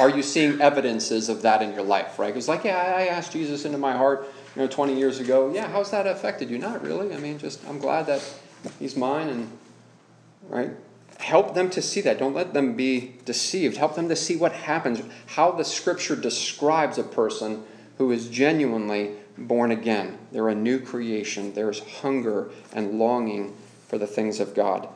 [0.01, 2.29] Are you seeing evidences of that in your life, right?
[2.33, 4.27] Because, like, yeah, I asked Jesus into my heart,
[4.57, 5.53] you know, 20 years ago.
[5.53, 6.57] Yeah, how's that affected you?
[6.57, 7.15] Not really.
[7.15, 8.23] I mean, just, I'm glad that
[8.79, 9.51] he's mine and,
[10.49, 10.71] right?
[11.25, 12.19] help them to see that.
[12.19, 13.77] Don't let them be deceived.
[13.77, 17.65] Help them to see what happens, how the scripture describes a person
[17.99, 20.19] who is genuinely born again.
[20.33, 21.55] They're a new creation.
[21.55, 23.57] There's hunger and longing
[23.89, 24.89] for the things of God.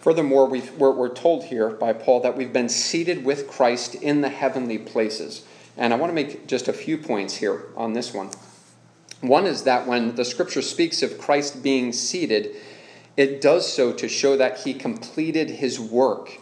[0.00, 4.22] Furthermore, we are we're told here by Paul that we've been seated with Christ in
[4.22, 5.44] the heavenly places.
[5.76, 8.30] And I want to make just a few points here on this one.
[9.20, 12.56] One is that when the scripture speaks of Christ being seated,
[13.16, 16.38] it does so to show that he completed his work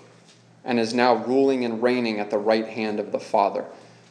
[0.64, 3.64] and is now ruling and reigning at the right hand of the Father.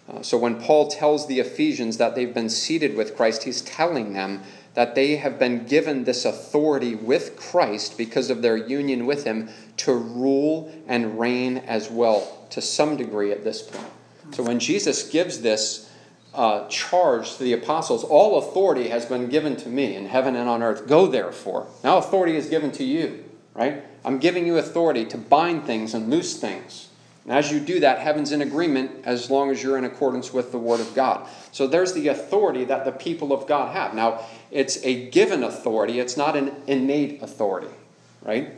[0.10, 4.14] Uh, so when Paul tells the Ephesians that they've been seated with Christ, he's telling
[4.14, 4.44] them
[4.78, 9.50] that they have been given this authority with Christ because of their union with him
[9.78, 13.90] to rule and reign as well, to some degree at this point.
[14.34, 15.90] So when Jesus gives this
[16.36, 20.48] uh, charge to the apostles, all authority has been given to me in heaven and
[20.48, 20.88] on earth.
[20.88, 21.66] Go therefore.
[21.84, 23.26] Now authority is given to you,
[23.56, 23.84] right?
[24.06, 26.90] I'm giving you authority to bind things and loose things.
[27.28, 30.54] And as you do that, heaven's in agreement as long as you're in accordance with
[30.54, 31.28] the Word of God.
[31.52, 33.94] So there's the authority that the people of God have.
[33.94, 34.22] Now,
[34.52, 37.74] it's a given authority, it's not an innate authority,
[38.22, 38.54] right?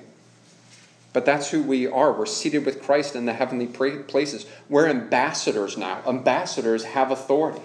[1.11, 2.11] But that's who we are.
[2.11, 4.45] We're seated with Christ in the heavenly places.
[4.69, 6.01] We're ambassadors now.
[6.07, 7.61] Ambassadors have authority.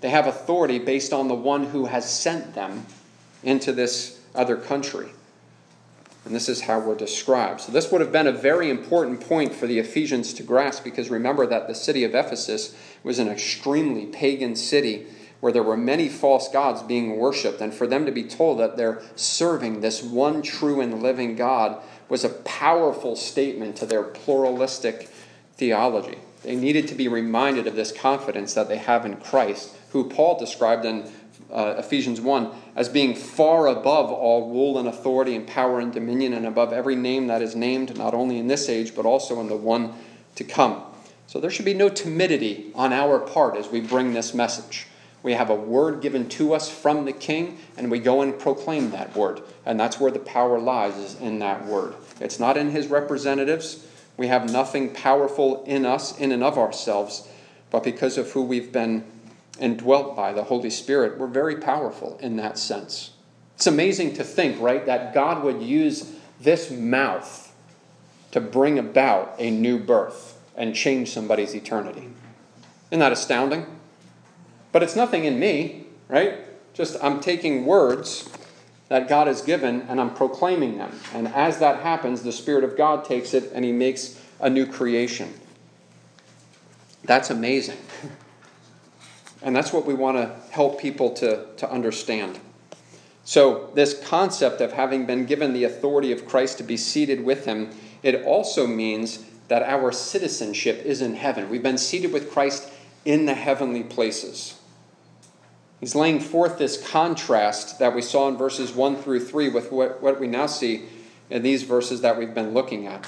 [0.00, 2.86] They have authority based on the one who has sent them
[3.42, 5.10] into this other country.
[6.24, 7.62] And this is how we're described.
[7.62, 11.08] So, this would have been a very important point for the Ephesians to grasp because
[11.10, 15.06] remember that the city of Ephesus was an extremely pagan city
[15.40, 17.60] where there were many false gods being worshiped.
[17.60, 21.80] And for them to be told that they're serving this one true and living God
[22.08, 25.08] was a powerful statement to their pluralistic
[25.56, 26.18] theology.
[26.42, 30.38] They needed to be reminded of this confidence that they have in Christ, who Paul
[30.38, 31.10] described in
[31.52, 36.34] uh, Ephesians 1 as being far above all rule and authority and power and dominion
[36.34, 39.48] and above every name that is named, not only in this age, but also in
[39.48, 39.94] the one
[40.36, 40.82] to come.
[41.26, 44.86] So there should be no timidity on our part as we bring this message.
[45.22, 48.90] We have a word given to us from the king, and we go and proclaim
[48.92, 49.42] that word.
[49.66, 51.94] And that's where the power lies, is in that word.
[52.20, 53.86] It's not in his representatives.
[54.16, 57.28] We have nothing powerful in us, in and of ourselves,
[57.70, 59.04] but because of who we've been
[59.60, 63.10] and dwelt by the Holy Spirit, we're very powerful in that sense.
[63.56, 67.52] It's amazing to think, right, that God would use this mouth
[68.30, 72.08] to bring about a new birth and change somebody's eternity.
[72.90, 73.66] Isn't that astounding?
[74.72, 76.38] But it's nothing in me, right?
[76.74, 78.28] Just I'm taking words
[78.88, 80.92] that God has given and I'm proclaiming them.
[81.14, 84.66] And as that happens, the Spirit of God takes it and He makes a new
[84.66, 85.32] creation.
[87.04, 87.78] That's amazing.
[89.40, 92.40] And that's what we want to help people to, to understand.
[93.24, 97.44] So, this concept of having been given the authority of Christ to be seated with
[97.44, 97.70] Him,
[98.02, 101.48] it also means that our citizenship is in heaven.
[101.48, 102.68] We've been seated with Christ
[103.04, 104.57] in the heavenly places.
[105.80, 110.02] He's laying forth this contrast that we saw in verses 1 through 3 with what,
[110.02, 110.84] what we now see
[111.30, 113.06] in these verses that we've been looking at.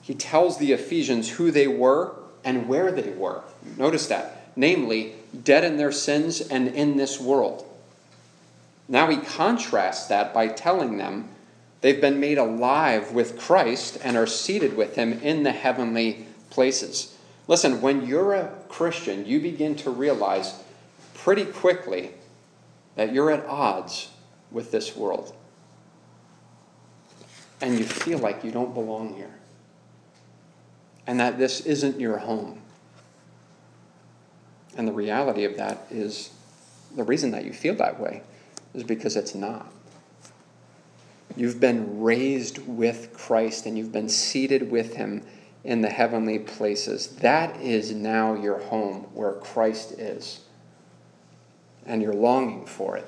[0.00, 3.42] He tells the Ephesians who they were and where they were.
[3.76, 7.66] Notice that namely, dead in their sins and in this world.
[8.88, 11.28] Now he contrasts that by telling them
[11.80, 17.16] they've been made alive with Christ and are seated with him in the heavenly places.
[17.48, 20.61] Listen, when you're a Christian, you begin to realize
[21.22, 22.10] pretty quickly
[22.96, 24.10] that you're at odds
[24.50, 25.34] with this world.
[27.60, 29.34] And you feel like you don't belong here.
[31.06, 32.60] And that this isn't your home.
[34.76, 36.30] And the reality of that is
[36.96, 38.22] the reason that you feel that way
[38.74, 39.70] is because it's not.
[41.36, 45.22] You've been raised with Christ and you've been seated with him
[45.62, 47.08] in the heavenly places.
[47.16, 50.40] That is now your home where Christ is.
[51.86, 53.06] And you're longing for it.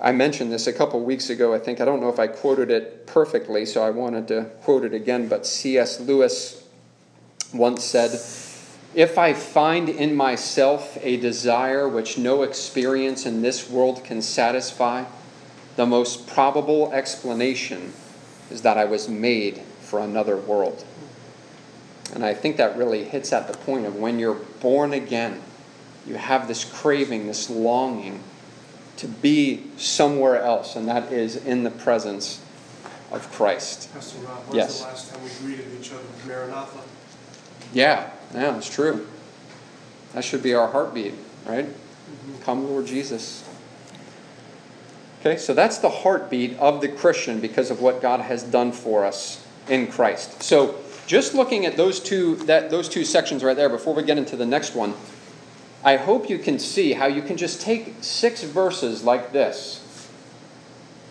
[0.00, 1.52] I mentioned this a couple weeks ago.
[1.52, 4.84] I think I don't know if I quoted it perfectly, so I wanted to quote
[4.84, 5.28] it again.
[5.28, 6.00] But C.S.
[6.00, 6.64] Lewis
[7.52, 8.12] once said,
[8.94, 15.04] if I find in myself a desire which no experience in this world can satisfy,
[15.76, 17.92] the most probable explanation
[18.50, 20.84] is that I was made for another world.
[22.14, 25.42] And I think that really hits at the point of when you're born again,
[26.08, 28.22] you have this craving, this longing
[28.96, 32.42] to be somewhere else, and that is in the presence
[33.12, 33.92] of Christ.
[33.92, 34.80] Pastor Rob, when's yes.
[34.80, 36.80] the last time we greeted each other with Maranatha?
[37.72, 39.06] Yeah, yeah, it's true.
[40.14, 41.14] That should be our heartbeat,
[41.46, 41.66] right?
[41.66, 42.42] Mm-hmm.
[42.42, 43.48] Come, Lord Jesus.
[45.20, 49.04] Okay, so that's the heartbeat of the Christian because of what God has done for
[49.04, 50.42] us in Christ.
[50.42, 54.18] So, just looking at those two that those two sections right there before we get
[54.18, 54.94] into the next one,
[55.84, 59.84] I hope you can see how you can just take six verses like this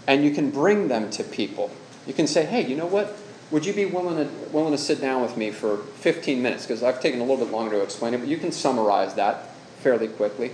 [0.06, 1.72] and you can bring them to people.
[2.06, 3.18] You can say, hey, you know what?
[3.52, 6.66] Would you be willing to, willing to sit down with me for 15 minutes?
[6.66, 9.52] Because I've taken a little bit longer to explain it, but you can summarize that
[9.80, 10.52] fairly quickly.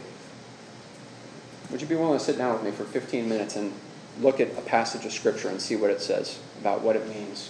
[1.72, 3.74] Would you be willing to sit down with me for 15 minutes and
[4.20, 7.50] look at a passage of Scripture and see what it says about what it means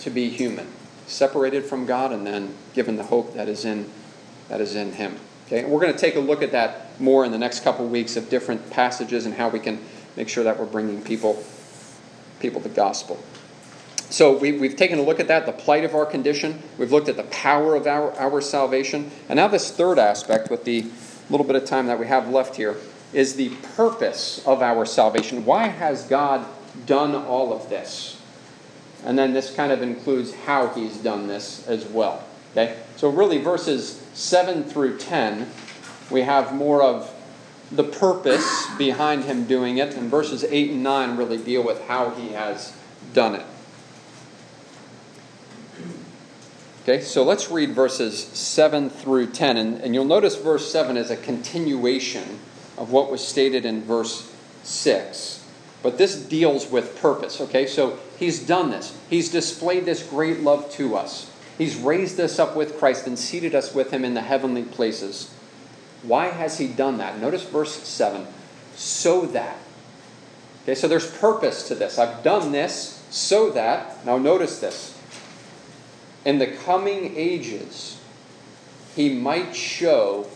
[0.00, 0.66] to be human,
[1.06, 3.90] separated from God and then given the hope that is in,
[4.48, 5.16] that is in Him?
[5.46, 7.84] Okay, and we're going to take a look at that more in the next couple
[7.84, 9.78] of weeks of different passages and how we can
[10.16, 11.42] make sure that we're bringing people,
[12.40, 13.22] people the gospel.
[14.08, 16.62] So we, we've taken a look at that, the plight of our condition.
[16.78, 19.10] We've looked at the power of our, our salvation.
[19.28, 20.86] And now, this third aspect, with the
[21.30, 22.76] little bit of time that we have left here,
[23.12, 25.44] is the purpose of our salvation.
[25.44, 26.46] Why has God
[26.86, 28.20] done all of this?
[29.04, 32.24] And then this kind of includes how he's done this as well.
[32.52, 32.78] Okay?
[32.96, 35.50] So, really, verses 7 through 10,
[36.10, 37.12] we have more of
[37.70, 42.10] the purpose behind him doing it, and verses 8 and 9 really deal with how
[42.10, 42.76] he has
[43.12, 43.46] done it.
[46.82, 51.10] Okay, so let's read verses 7 through 10, and, and you'll notice verse 7 is
[51.10, 52.38] a continuation
[52.76, 54.30] of what was stated in verse
[54.64, 55.42] 6.
[55.82, 57.66] But this deals with purpose, okay?
[57.66, 58.96] So he's done this.
[59.08, 61.30] He's displayed this great love to us.
[61.58, 65.32] He's raised us up with Christ and seated us with him in the heavenly places.
[66.02, 67.20] Why has he done that?
[67.20, 68.26] Notice verse 7
[68.74, 69.56] so that.
[70.62, 71.98] Okay, so there's purpose to this.
[71.98, 74.98] I've done this so that, now notice this,
[76.24, 78.00] in the coming ages,
[78.96, 80.26] he might show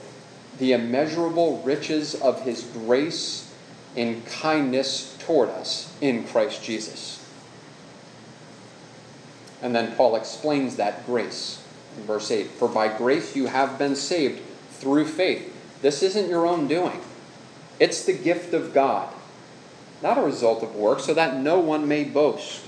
[0.59, 3.53] the immeasurable riches of his grace
[3.97, 7.18] and kindness toward us in Christ Jesus.
[9.63, 11.63] And then Paul explains that grace
[11.97, 14.41] in verse 8 For by grace you have been saved
[14.71, 15.55] through faith.
[15.83, 17.01] This isn't your own doing,
[17.79, 19.13] it's the gift of God,
[20.03, 22.65] not a result of work, so that no one may boast.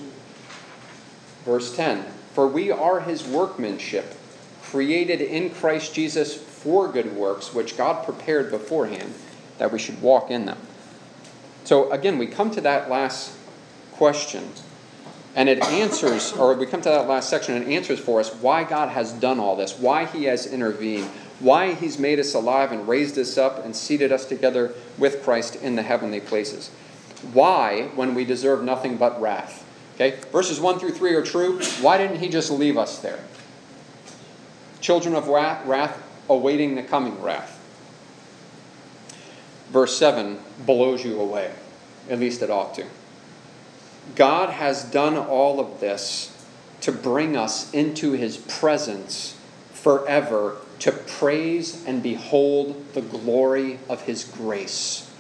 [1.45, 4.15] Verse 10 For we are his workmanship,
[4.63, 9.15] created in Christ Jesus for good works, which God prepared beforehand
[9.59, 10.59] that we should walk in them.
[11.65, 13.37] So again, we come to that last
[13.93, 14.51] question
[15.35, 18.35] and it answers, or we come to that last section, and it answers for us
[18.35, 21.07] why God has done all this, why He has intervened,
[21.39, 25.57] why He's made us alive and raised us up and seated us together with Christ
[25.57, 26.69] in the heavenly places.
[27.33, 29.67] Why, when we deserve nothing but wrath?
[29.95, 31.61] Okay, verses 1 through 3 are true.
[31.81, 33.21] Why didn't He just leave us there?
[34.81, 37.59] Children of wrath awaiting the coming wrath.
[39.71, 41.53] Verse 7 blows you away.
[42.09, 42.87] At least it ought to.
[44.17, 46.37] God has done all of this
[46.83, 49.37] to bring us into his presence
[49.73, 55.11] forever to praise and behold the glory of his grace.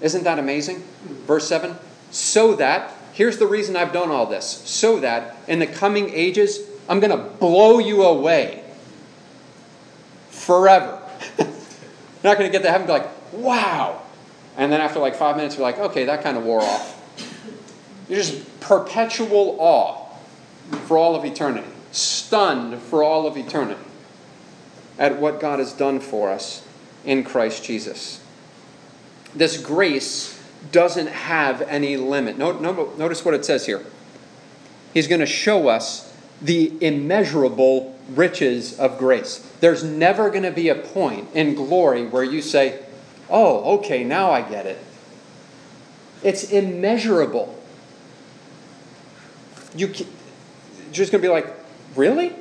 [0.00, 0.82] Isn't that amazing?
[1.26, 1.76] Verse 7
[2.10, 6.60] So that, here's the reason I've done all this, so that in the coming ages,
[6.88, 8.64] I'm going to blow you away
[10.30, 11.00] forever.
[11.38, 11.46] you're
[12.24, 14.02] not going to get to heaven and be like, wow.
[14.56, 16.99] And then after like five minutes, you're like, okay, that kind of wore off.
[18.10, 20.06] Just perpetual awe
[20.86, 23.80] for all of eternity, stunned for all of eternity
[24.98, 26.66] at what God has done for us
[27.04, 28.22] in Christ Jesus.
[29.34, 30.42] This grace
[30.72, 32.36] doesn't have any limit.
[32.36, 33.84] Notice what it says here.
[34.92, 39.38] He's going to show us the immeasurable riches of grace.
[39.60, 42.82] There's never going to be a point in glory where you say,
[43.28, 44.78] Oh, okay, now I get it.
[46.24, 47.56] It's immeasurable
[49.74, 50.06] you you're
[50.92, 51.54] just going to be like,
[51.96, 52.34] really?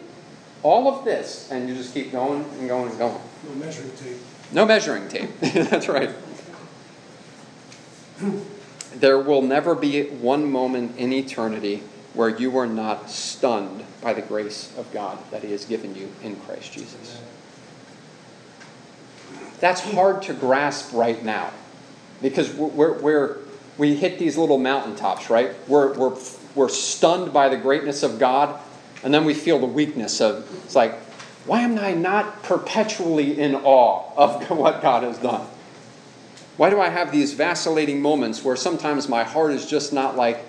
[0.64, 3.22] All of this, and you just keep going and going and going.
[3.48, 4.18] No measuring tape.
[4.52, 5.30] No measuring tape.
[5.40, 6.10] That's right.
[8.96, 14.22] there will never be one moment in eternity where you are not stunned by the
[14.22, 17.22] grace of God that He has given you in Christ Jesus.
[19.60, 21.52] That's hard to grasp right now
[22.22, 23.38] because we're, we're,
[23.78, 25.54] we hit these little mountaintops, right?
[25.68, 26.16] We're, we're
[26.60, 28.60] we're stunned by the greatness of God,
[29.02, 30.94] and then we feel the weakness of it's like,
[31.46, 35.48] why am I not perpetually in awe of what God has done?
[36.58, 40.44] Why do I have these vacillating moments where sometimes my heart is just not like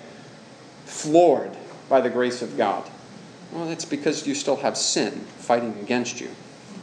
[0.83, 1.55] floored
[1.87, 2.83] by the grace of God?
[3.53, 6.29] Well, that's because you still have sin fighting against you.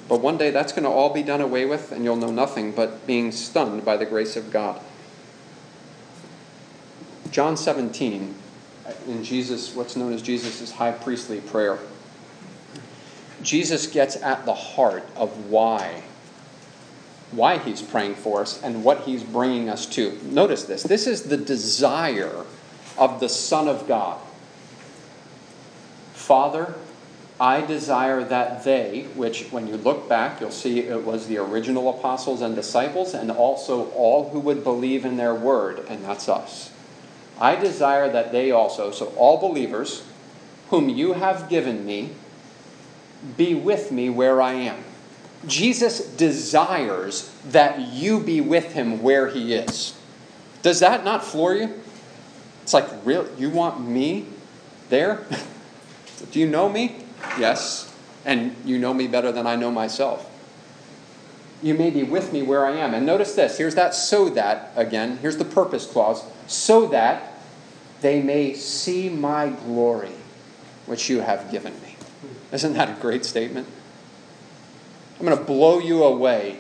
[0.09, 2.73] But one day that's going to all be done away with, and you'll know nothing
[2.73, 4.81] but being stunned by the grace of God.
[7.31, 8.35] John 17
[9.07, 11.79] in Jesus, what's known as Jesus' high priestly prayer.
[13.43, 16.03] Jesus gets at the heart of why
[17.31, 20.19] why he's praying for us and what he's bringing us to.
[20.25, 22.45] Notice this this is the desire
[22.97, 24.21] of the Son of God.
[26.15, 26.75] Father,
[27.41, 31.89] I desire that they, which when you look back, you'll see it was the original
[31.91, 36.73] apostles and disciples, and also all who would believe in their word, and that's us.
[37.41, 40.05] I desire that they also, so all believers,
[40.71, 42.11] whom you have given me,
[43.37, 44.85] be with me where I am.
[45.47, 49.97] Jesus desires that you be with him where he is.
[50.63, 51.81] Does that not floor you?
[52.63, 53.29] It's like, real?
[53.39, 54.27] You want me
[54.89, 55.25] there?
[56.33, 57.05] Do you know me?
[57.39, 57.95] Yes.
[58.25, 60.29] And you know me better than I know myself.
[61.63, 62.95] You may be with me where I am.
[62.95, 67.28] And notice this here's that so that, again, here's the purpose clause so that
[68.01, 70.13] they may see my glory,
[70.87, 71.97] which you have given me.
[72.53, 73.67] Isn't that a great statement?
[75.19, 76.59] I'm going to blow you away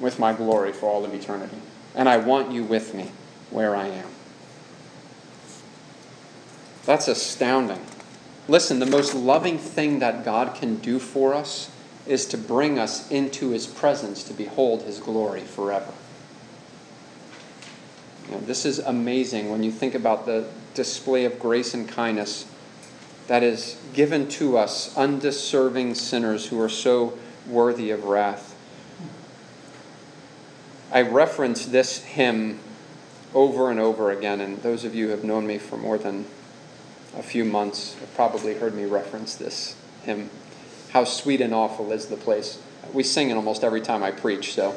[0.00, 1.56] with my glory for all of eternity.
[1.94, 3.12] And I want you with me
[3.50, 4.08] where I am.
[6.84, 7.84] That's astounding.
[8.48, 11.70] Listen, the most loving thing that God can do for us
[12.06, 15.92] is to bring us into his presence to behold his glory forever.
[18.26, 22.46] You know, this is amazing when you think about the display of grace and kindness
[23.26, 28.54] that is given to us, undeserving sinners who are so worthy of wrath.
[30.92, 32.60] I reference this hymn
[33.32, 36.26] over and over again, and those of you who have known me for more than
[37.16, 40.30] a few months have probably heard me reference this hymn.
[40.90, 42.60] How sweet and awful is the place.
[42.92, 44.76] We sing it almost every time I preach, so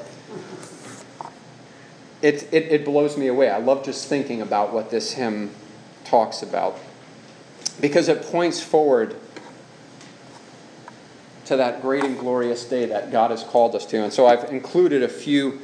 [2.21, 3.49] it, it, it blows me away.
[3.49, 5.51] I love just thinking about what this hymn
[6.07, 6.79] talks about
[7.79, 9.15] because it points forward
[11.45, 14.03] to that great and glorious day that God has called us to.
[14.03, 15.61] And so I've included a few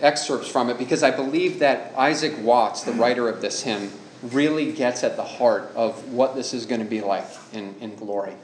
[0.00, 3.90] excerpts from it because I believe that Isaac Watts, the writer of this hymn,
[4.22, 7.96] really gets at the heart of what this is going to be like in, in
[7.96, 8.34] glory.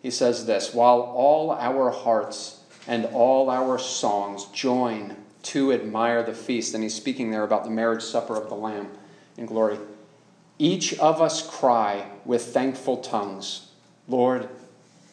[0.00, 6.34] He says this While all our hearts and all our songs join to admire the
[6.34, 8.88] feast, and he's speaking there about the marriage supper of the Lamb
[9.36, 9.78] in glory,
[10.62, 13.66] each of us cry with thankful tongues,
[14.06, 14.48] Lord,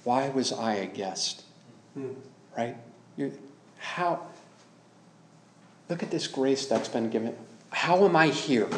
[0.04, 1.44] why was I a guest?
[1.96, 2.10] Hmm.
[2.56, 2.78] Right?
[3.18, 3.36] You,
[3.80, 4.28] how?
[5.90, 7.36] Look at this grace that's been given.
[7.72, 8.70] How am I here?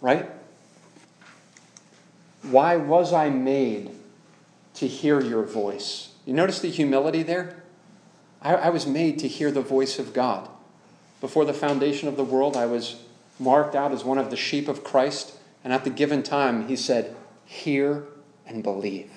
[0.00, 0.30] Right?
[2.42, 3.90] Why was I made
[4.74, 6.12] to hear your voice?
[6.24, 7.64] You notice the humility there?
[8.40, 10.48] I, I was made to hear the voice of God.
[11.20, 13.02] Before the foundation of the world, I was
[13.40, 15.34] marked out as one of the sheep of Christ.
[15.64, 18.04] And at the given time, he said, Hear
[18.46, 19.10] and believe.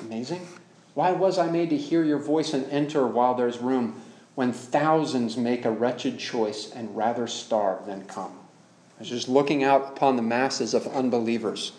[0.00, 0.46] Amazing.
[0.94, 4.00] Why was I made to hear your voice and enter while there's room
[4.34, 8.32] when thousands make a wretched choice and rather starve than come?
[8.96, 11.72] I was just looking out upon the masses of unbelievers,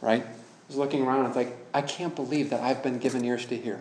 [0.00, 0.22] right?
[0.22, 3.44] I was looking around and it's like, I can't believe that I've been given ears
[3.46, 3.80] to hear.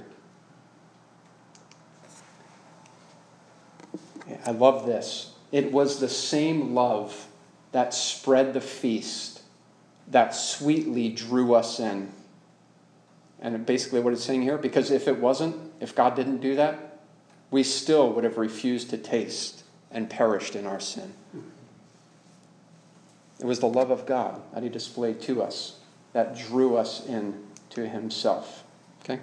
[4.45, 5.31] I love this.
[5.51, 7.27] It was the same love
[7.71, 9.35] that spread the feast
[10.07, 12.11] that sweetly drew us in.
[13.39, 16.99] And basically, what it's saying here, because if it wasn't, if God didn't do that,
[17.51, 21.13] we still would have refused to taste and perished in our sin.
[23.39, 25.79] It was the love of God that He displayed to us
[26.13, 28.63] that drew us in to Himself.
[29.03, 29.19] Okay?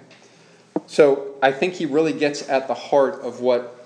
[0.85, 3.85] So I think He really gets at the heart of what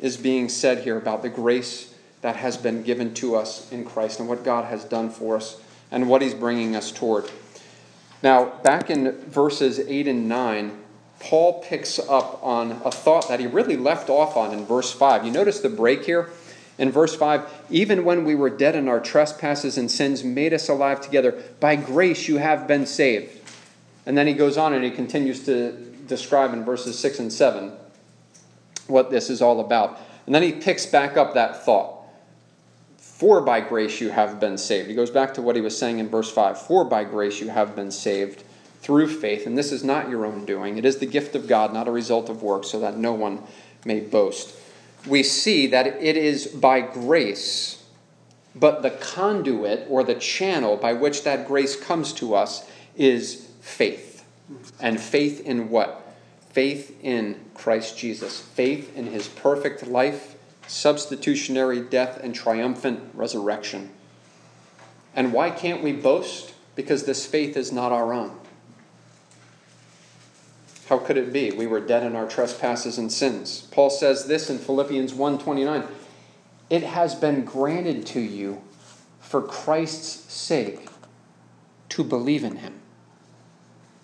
[0.00, 1.89] is being said here about the grace
[2.22, 5.60] that has been given to us in Christ and what God has done for us
[5.90, 7.30] and what He's bringing us toward.
[8.22, 10.78] Now, back in verses 8 and 9,
[11.20, 15.24] Paul picks up on a thought that he really left off on in verse 5.
[15.24, 16.30] You notice the break here?
[16.78, 20.68] In verse 5, even when we were dead in our trespasses and sins, made us
[20.70, 21.32] alive together.
[21.60, 23.38] By grace you have been saved.
[24.06, 25.72] And then he goes on and he continues to
[26.06, 27.72] describe in verses 6 and 7
[28.86, 30.00] what this is all about.
[30.24, 31.99] And then he picks back up that thought.
[33.20, 34.88] For by grace you have been saved.
[34.88, 37.50] He goes back to what he was saying in verse 5 For by grace you
[37.50, 38.42] have been saved
[38.80, 40.78] through faith, and this is not your own doing.
[40.78, 43.42] It is the gift of God, not a result of work, so that no one
[43.84, 44.56] may boast
[45.06, 47.82] we see that it is by grace,
[48.54, 54.24] but the conduit or the channel by which that grace comes to us is faith.
[54.80, 56.14] And faith in what?
[56.50, 58.40] Faith in Christ Jesus.
[58.40, 60.34] Faith in his perfect life,
[60.70, 63.90] substitutionary death, and triumphant resurrection.
[65.16, 66.54] And why can't we boast?
[66.76, 68.38] Because this faith is not our own.
[70.88, 71.50] How could it be?
[71.50, 73.66] We were dead in our trespasses and sins.
[73.72, 75.88] Paul says this in Philippians 1:29.
[76.68, 78.62] It has been granted to you
[79.18, 80.86] for Christ's sake
[81.88, 82.74] to believe in him.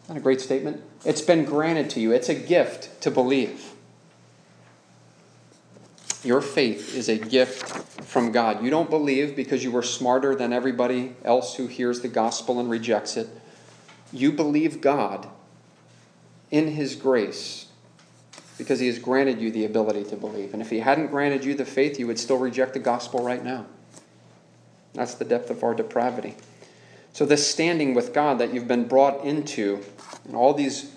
[0.08, 0.82] That a great statement?
[1.04, 2.10] It's been granted to you.
[2.12, 3.65] It's a gift to believe.
[6.26, 7.64] Your faith is a gift
[8.02, 8.64] from God.
[8.64, 12.68] You don't believe because you were smarter than everybody else who hears the gospel and
[12.68, 13.28] rejects it.
[14.12, 15.28] You believe God
[16.50, 17.66] in His grace
[18.58, 20.52] because He has granted you the ability to believe.
[20.52, 23.44] And if He hadn't granted you the faith, you would still reject the gospel right
[23.44, 23.66] now.
[24.94, 26.34] That's the depth of our depravity.
[27.12, 29.80] So, this standing with God that you've been brought into,
[30.24, 30.90] and all these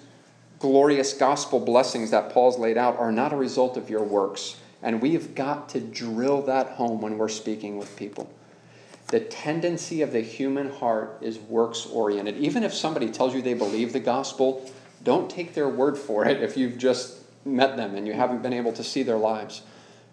[0.58, 4.56] glorious gospel blessings that Paul's laid out, are not a result of your works.
[4.82, 8.32] And we've got to drill that home when we're speaking with people.
[9.08, 12.38] The tendency of the human heart is works oriented.
[12.38, 14.72] Even if somebody tells you they believe the gospel,
[15.04, 18.54] don't take their word for it if you've just met them and you haven't been
[18.54, 19.64] able to see their lives.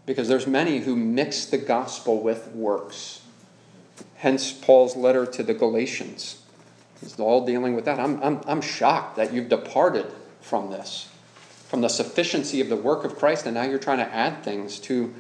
[0.06, 3.22] Because there's many who mix the gospel with works.
[4.16, 6.42] Hence Paul's letter to the Galatians.
[7.00, 8.00] He's all dealing with that.
[8.00, 10.06] I'm, I'm, I'm shocked that you've departed
[10.40, 11.08] from this
[11.68, 14.78] from the sufficiency of the work of Christ, and now you're trying to add things
[14.80, 15.12] to,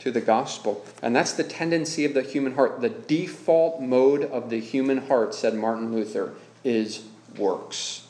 [0.00, 0.84] to the gospel.
[1.02, 2.80] And that's the tendency of the human heart.
[2.80, 6.34] The default mode of the human heart, said Martin Luther,
[6.64, 7.04] is
[7.36, 8.06] works.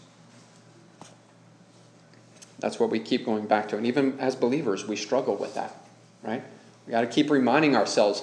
[2.61, 3.77] That's what we keep going back to.
[3.77, 5.75] And even as believers, we struggle with that,
[6.23, 6.43] right?
[6.87, 8.23] We got to keep reminding ourselves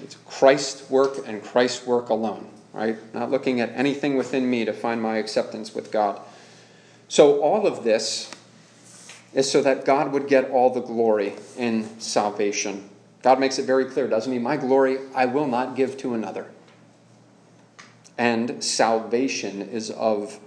[0.00, 2.96] it's Christ's work and Christ's work alone, right?
[3.14, 6.20] Not looking at anything within me to find my acceptance with God.
[7.08, 8.30] So, all of this
[9.34, 12.88] is so that God would get all the glory in salvation.
[13.22, 14.38] God makes it very clear, doesn't he?
[14.38, 16.46] My glory I will not give to another.
[18.16, 20.38] And salvation is of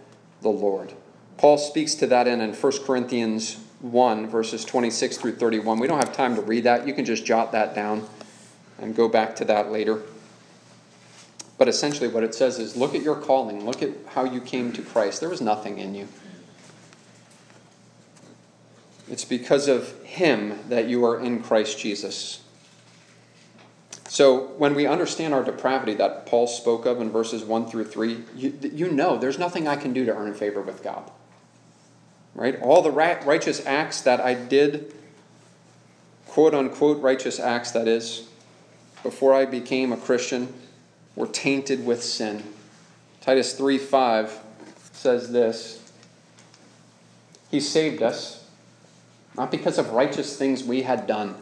[0.42, 0.94] the Lord.
[1.38, 5.80] Paul speaks to that in, in 1 Corinthians 1, verses 26 through 31.
[5.80, 6.88] We don't have time to read that.
[6.88, 8.08] You can just jot that down
[8.80, 10.02] and go back to that later.
[11.58, 14.72] But essentially, what it says is look at your calling, look at how you came
[14.74, 15.20] to Christ.
[15.20, 16.08] There was nothing in you.
[19.10, 22.41] It's because of Him that you are in Christ Jesus.
[24.10, 28.24] So, when we understand our depravity that Paul spoke of in verses 1 through 3,
[28.36, 31.12] you, you know there's nothing I can do to earn favor with God.
[32.34, 32.60] Right?
[32.62, 34.93] All the righteous acts that I did,
[36.28, 38.30] quote unquote righteous acts, that is,
[39.03, 40.53] before I became a Christian,
[41.16, 42.43] were tainted with sin.
[43.22, 44.39] Titus 3 5
[44.93, 45.91] says this
[47.51, 48.37] He saved us
[49.38, 51.36] not because of righteous things we had done,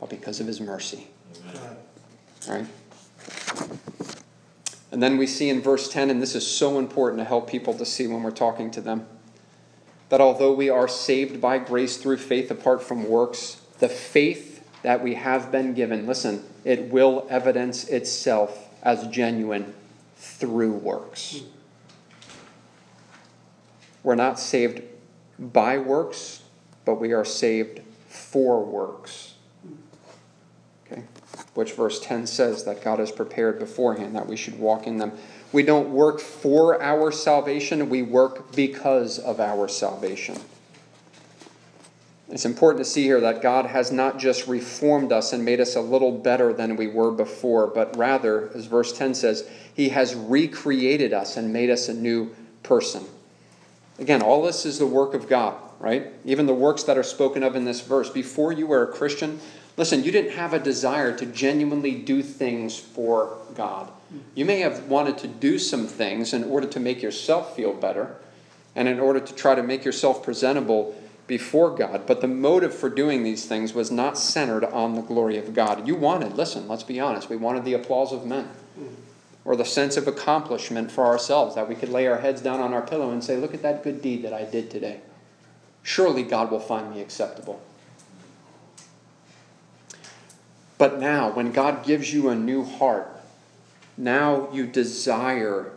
[0.00, 1.06] but because of his mercy.
[2.48, 2.66] Right?
[4.90, 7.74] And then we see in verse 10, and this is so important to help people
[7.74, 9.06] to see when we're talking to them,
[10.08, 15.02] that although we are saved by grace through faith apart from works, the faith that
[15.02, 19.74] we have been given, listen, it will evidence itself as genuine
[20.16, 21.40] through works.
[21.40, 21.46] Hmm.
[24.02, 24.82] We're not saved
[25.38, 26.42] by works,
[26.86, 29.34] but we are saved for works.
[30.86, 31.02] Okay?
[31.52, 35.12] Which verse 10 says that God has prepared beforehand that we should walk in them.
[35.52, 40.38] We don't work for our salvation, we work because of our salvation.
[42.28, 45.76] It's important to see here that God has not just reformed us and made us
[45.76, 50.14] a little better than we were before, but rather, as verse 10 says, He has
[50.14, 52.34] recreated us and made us a new
[52.64, 53.04] person.
[54.00, 56.12] Again, all this is the work of God right?
[56.24, 58.10] Even the works that are spoken of in this verse.
[58.10, 59.40] Before you were a Christian,
[59.76, 63.90] listen, you didn't have a desire to genuinely do things for God.
[64.34, 68.16] You may have wanted to do some things in order to make yourself feel better
[68.74, 70.94] and in order to try to make yourself presentable
[71.26, 72.06] before God.
[72.06, 75.86] But the motive for doing these things was not centered on the glory of God.
[75.86, 78.48] You wanted, listen, let's be honest, we wanted the applause of men
[79.44, 82.74] or the sense of accomplishment for ourselves, that we could lay our heads down on
[82.74, 85.00] our pillow and say, Look at that good deed that I did today
[85.86, 87.62] surely God will find me acceptable.
[90.78, 93.08] But now, when God gives you a new heart,
[93.96, 95.72] now you desire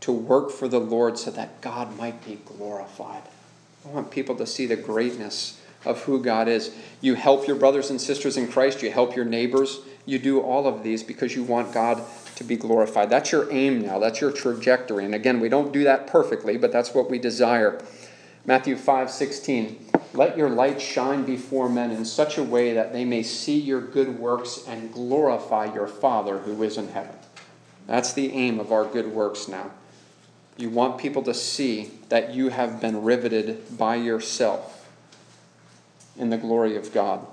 [0.00, 3.22] to work for the Lord so that God might be glorified.
[3.86, 6.74] I want people to see the greatness of who God is.
[7.00, 9.78] You help your brothers and sisters in Christ, you help your neighbors.
[10.04, 12.02] You do all of these because you want God
[12.34, 13.10] to be glorified.
[13.10, 15.04] That's your aim now, that's your trajectory.
[15.04, 17.80] And again, we don't do that perfectly, but that's what we desire.
[18.44, 19.86] Matthew 5 16.
[20.14, 23.80] Let your light shine before men in such a way that they may see your
[23.80, 27.16] good works and glorify your Father who is in heaven.
[27.86, 29.70] That's the aim of our good works now.
[30.56, 34.90] You want people to see that you have been riveted by yourself
[36.18, 37.26] in the glory of God.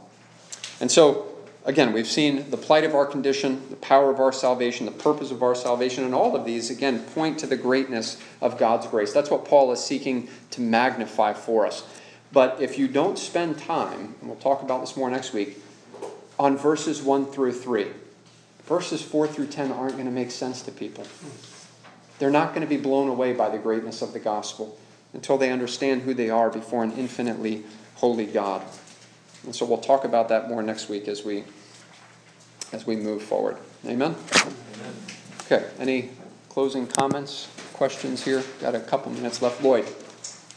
[0.80, 1.29] And so,
[1.70, 5.30] again, we've seen the plight of our condition, the power of our salvation, the purpose
[5.30, 9.14] of our salvation, and all of these, again, point to the greatness of God's grace.
[9.14, 11.84] That's what Paul is seeking to magnify for us.
[12.32, 15.62] But if you don't spend time, and we'll talk about this more next week,
[16.40, 17.86] on verses 1 through 3,
[18.66, 21.06] verses 4 through 10 aren't going to make sense to people.
[22.18, 24.80] They're not going to be blown away by the greatness of the gospel
[25.14, 27.64] until they understand who they are before an infinitely
[27.96, 28.64] holy God.
[29.46, 31.44] And so we'll talk about that more next week as we
[32.72, 33.58] as we move forward.
[33.86, 34.16] Amen.
[34.36, 34.94] Amen.
[35.46, 35.70] Okay.
[35.80, 36.10] Any
[36.50, 38.44] closing comments, questions here?
[38.62, 39.64] Got a couple minutes left.
[39.64, 39.86] Lloyd.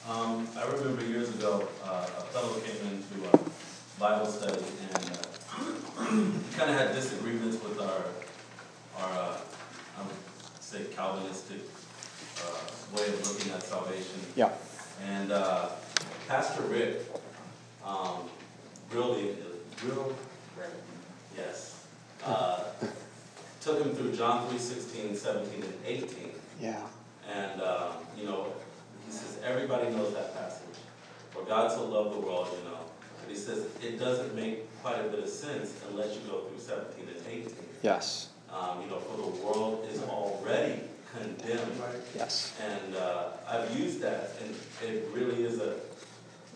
[0.08, 6.04] Um, I remember years ago, uh, a fellow came into a Bible study and uh,
[6.56, 8.04] kind of had disagreements with our
[8.98, 9.36] our uh,
[9.98, 10.16] I would
[10.60, 11.60] say Calvinistic
[12.38, 14.20] uh, way of looking at salvation.
[14.34, 14.50] Yeah.
[15.06, 15.68] And uh,
[16.28, 17.02] Pastor Rick
[17.84, 18.28] um,
[18.92, 19.36] really,
[19.84, 20.14] real,
[21.36, 21.71] yes, uh,
[23.72, 26.08] took him through John 3, 16, 17, and 18.
[26.60, 26.80] Yeah.
[27.32, 28.52] And, uh, you know,
[29.06, 30.76] he says, everybody knows that passage.
[31.30, 32.78] For God so loved the world, you know.
[33.20, 36.58] But he says, it doesn't make quite a bit of sense unless you go through
[36.58, 37.54] 17 and 18.
[37.82, 38.28] Yes.
[38.52, 40.80] Um, you know, for the world is already
[41.16, 41.72] condemned.
[42.14, 42.54] Yes.
[42.62, 44.54] And uh, I've used that, and
[44.86, 45.76] it really is a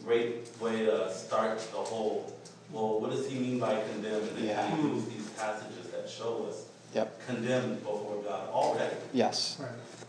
[0.04, 2.36] great way to start the whole,
[2.70, 4.28] well, what does he mean by condemned?
[4.36, 4.68] And Yeah.
[4.68, 7.26] then he used these passages that show us Yep.
[7.26, 9.58] condemned before God already, Yes.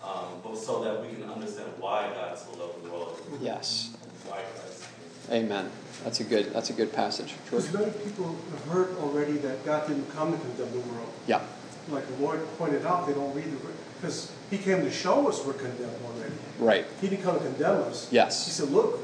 [0.03, 3.89] um, but so that we can understand why God so loved the world, Yes.
[4.27, 4.85] why Christ
[5.29, 5.43] came.
[5.45, 5.69] Amen.
[6.03, 6.53] That's a good.
[6.53, 7.33] That's a good passage.
[7.49, 7.65] George.
[7.65, 11.09] Because many people have heard already that God didn't come to condemn the world.
[11.25, 11.41] Yeah.
[11.89, 13.73] Like the Lord pointed out, they don't read the, word.
[13.99, 16.33] because he came to show us we're condemned already.
[16.59, 16.85] Right.
[17.01, 18.07] He didn't come to condemn us.
[18.11, 18.45] Yes.
[18.45, 18.57] He Yes.
[18.57, 18.99] said, look,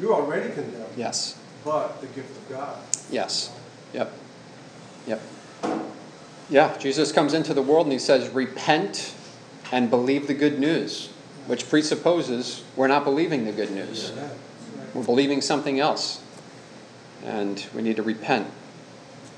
[0.00, 1.36] you're already condemned, Yes.
[1.64, 2.76] but the gift of God.
[3.10, 3.50] Yes.
[3.92, 4.12] Yep.
[5.06, 5.20] Yep.
[6.50, 6.76] Yeah.
[6.78, 9.14] Jesus comes into the world and he says, "Repent
[9.70, 11.08] and believe the good news,"
[11.46, 14.12] which presupposes we're not believing the good news.
[14.94, 16.20] We're believing something else,
[17.24, 18.46] and we need to repent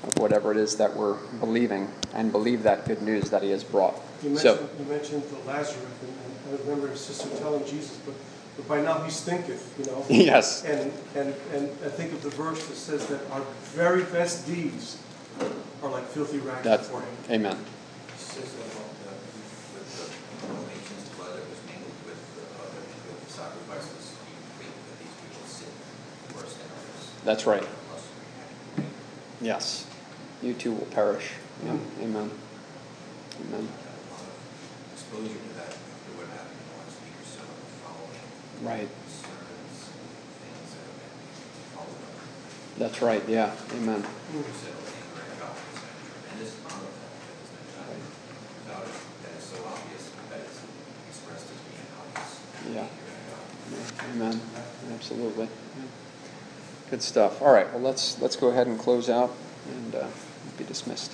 [0.03, 3.63] of whatever it is that we're believing and believe that good news that He has
[3.63, 3.95] brought.
[4.23, 7.97] You So- mentioned, you mentioned the Lazarus, and, and I remember his sister telling Jesus,
[8.05, 8.15] but,
[8.57, 10.05] but by now he stinketh, you know?
[10.09, 10.63] Yes.
[10.63, 13.41] And, and, and I think of the verse that says that our
[13.73, 14.97] very best deeds
[15.83, 17.09] are like filthy rags That's before him.
[17.29, 17.57] Amen.
[18.17, 19.17] Says about, uh,
[19.73, 24.73] with the donations, blood that was mingled with the other, with the sacrifices, you think
[24.87, 25.73] that these people sin
[26.35, 27.11] worse than others.
[27.25, 27.63] That's right.
[27.65, 28.05] Unless
[28.77, 28.91] we have-
[29.41, 29.85] Yes.
[30.41, 31.31] You too will perish.
[31.65, 31.71] Yeah.
[31.73, 32.03] Mm-hmm.
[32.03, 32.31] Amen.
[33.41, 33.67] Amen.
[33.69, 37.25] had a lot of exposure to that after what happened in the last week or
[37.25, 37.41] so,
[37.85, 38.25] following
[38.65, 38.89] Right.
[39.09, 39.77] sermons,
[40.41, 41.17] things that have been
[41.73, 42.17] followed up.
[42.81, 43.21] That's right.
[43.29, 43.53] Yeah.
[43.77, 44.01] Amen.
[44.33, 45.93] You said, oh, thank God, there's a
[46.25, 48.01] tremendous amount of that that has been done.
[48.01, 50.57] Without it, that is so obvious, that is
[51.05, 52.31] expressed as being obvious.
[52.65, 52.89] Yeah.
[53.93, 54.00] God.
[54.11, 54.41] Amen.
[54.93, 55.47] Absolutely.
[56.89, 57.41] Good stuff.
[57.41, 57.71] All right.
[57.71, 59.33] Well, let's let's go ahead and close out
[59.69, 60.07] and uh,
[60.57, 61.13] be dismissed.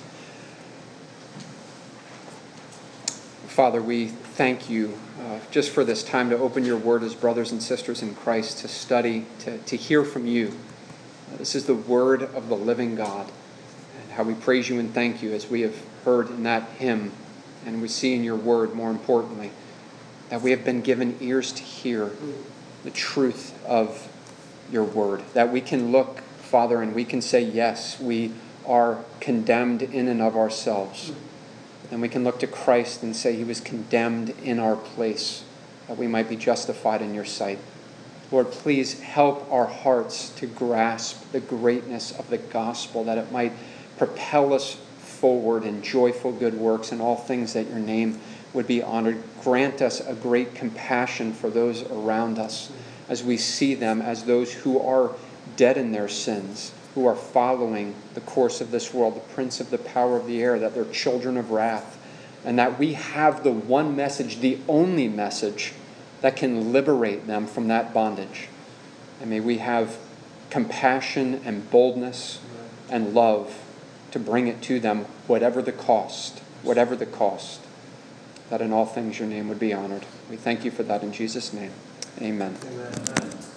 [3.46, 7.52] Father, we thank you uh, just for this time to open your word as brothers
[7.52, 10.56] and sisters in Christ, to study, to, to hear from you.
[11.32, 13.30] Uh, this is the word of the living God.
[14.00, 17.12] And how we praise you and thank you as we have heard in that hymn,
[17.66, 19.50] and we see in your word, more importantly,
[20.28, 22.12] that we have been given ears to hear
[22.84, 24.08] the truth of
[24.70, 25.22] your word.
[25.34, 28.32] That we can look, Father, and we can say, yes, we
[28.66, 31.12] are condemned in and of ourselves.
[31.90, 35.44] Then we can look to Christ and say he was condemned in our place,
[35.86, 37.58] that we might be justified in your sight.
[38.30, 43.52] Lord, please help our hearts to grasp the greatness of the gospel, that it might
[43.96, 48.20] propel us forward in joyful good works and all things that your name
[48.52, 49.22] would be honored.
[49.42, 52.70] Grant us a great compassion for those around us
[53.08, 55.14] as we see them as those who are
[55.56, 59.70] dead in their sins, who are following the course of this world, the prince of
[59.70, 61.98] the power of the air, that they're children of wrath,
[62.44, 65.72] and that we have the one message, the only message
[66.20, 68.48] that can liberate them from that bondage.
[69.20, 69.96] And may we have
[70.50, 72.40] compassion and boldness
[72.90, 73.62] and love
[74.10, 77.60] to bring it to them, whatever the cost, whatever the cost,
[78.50, 80.06] that in all things your name would be honored.
[80.30, 81.72] We thank you for that in Jesus' name.
[82.20, 82.56] Amen.
[82.64, 83.47] Amen.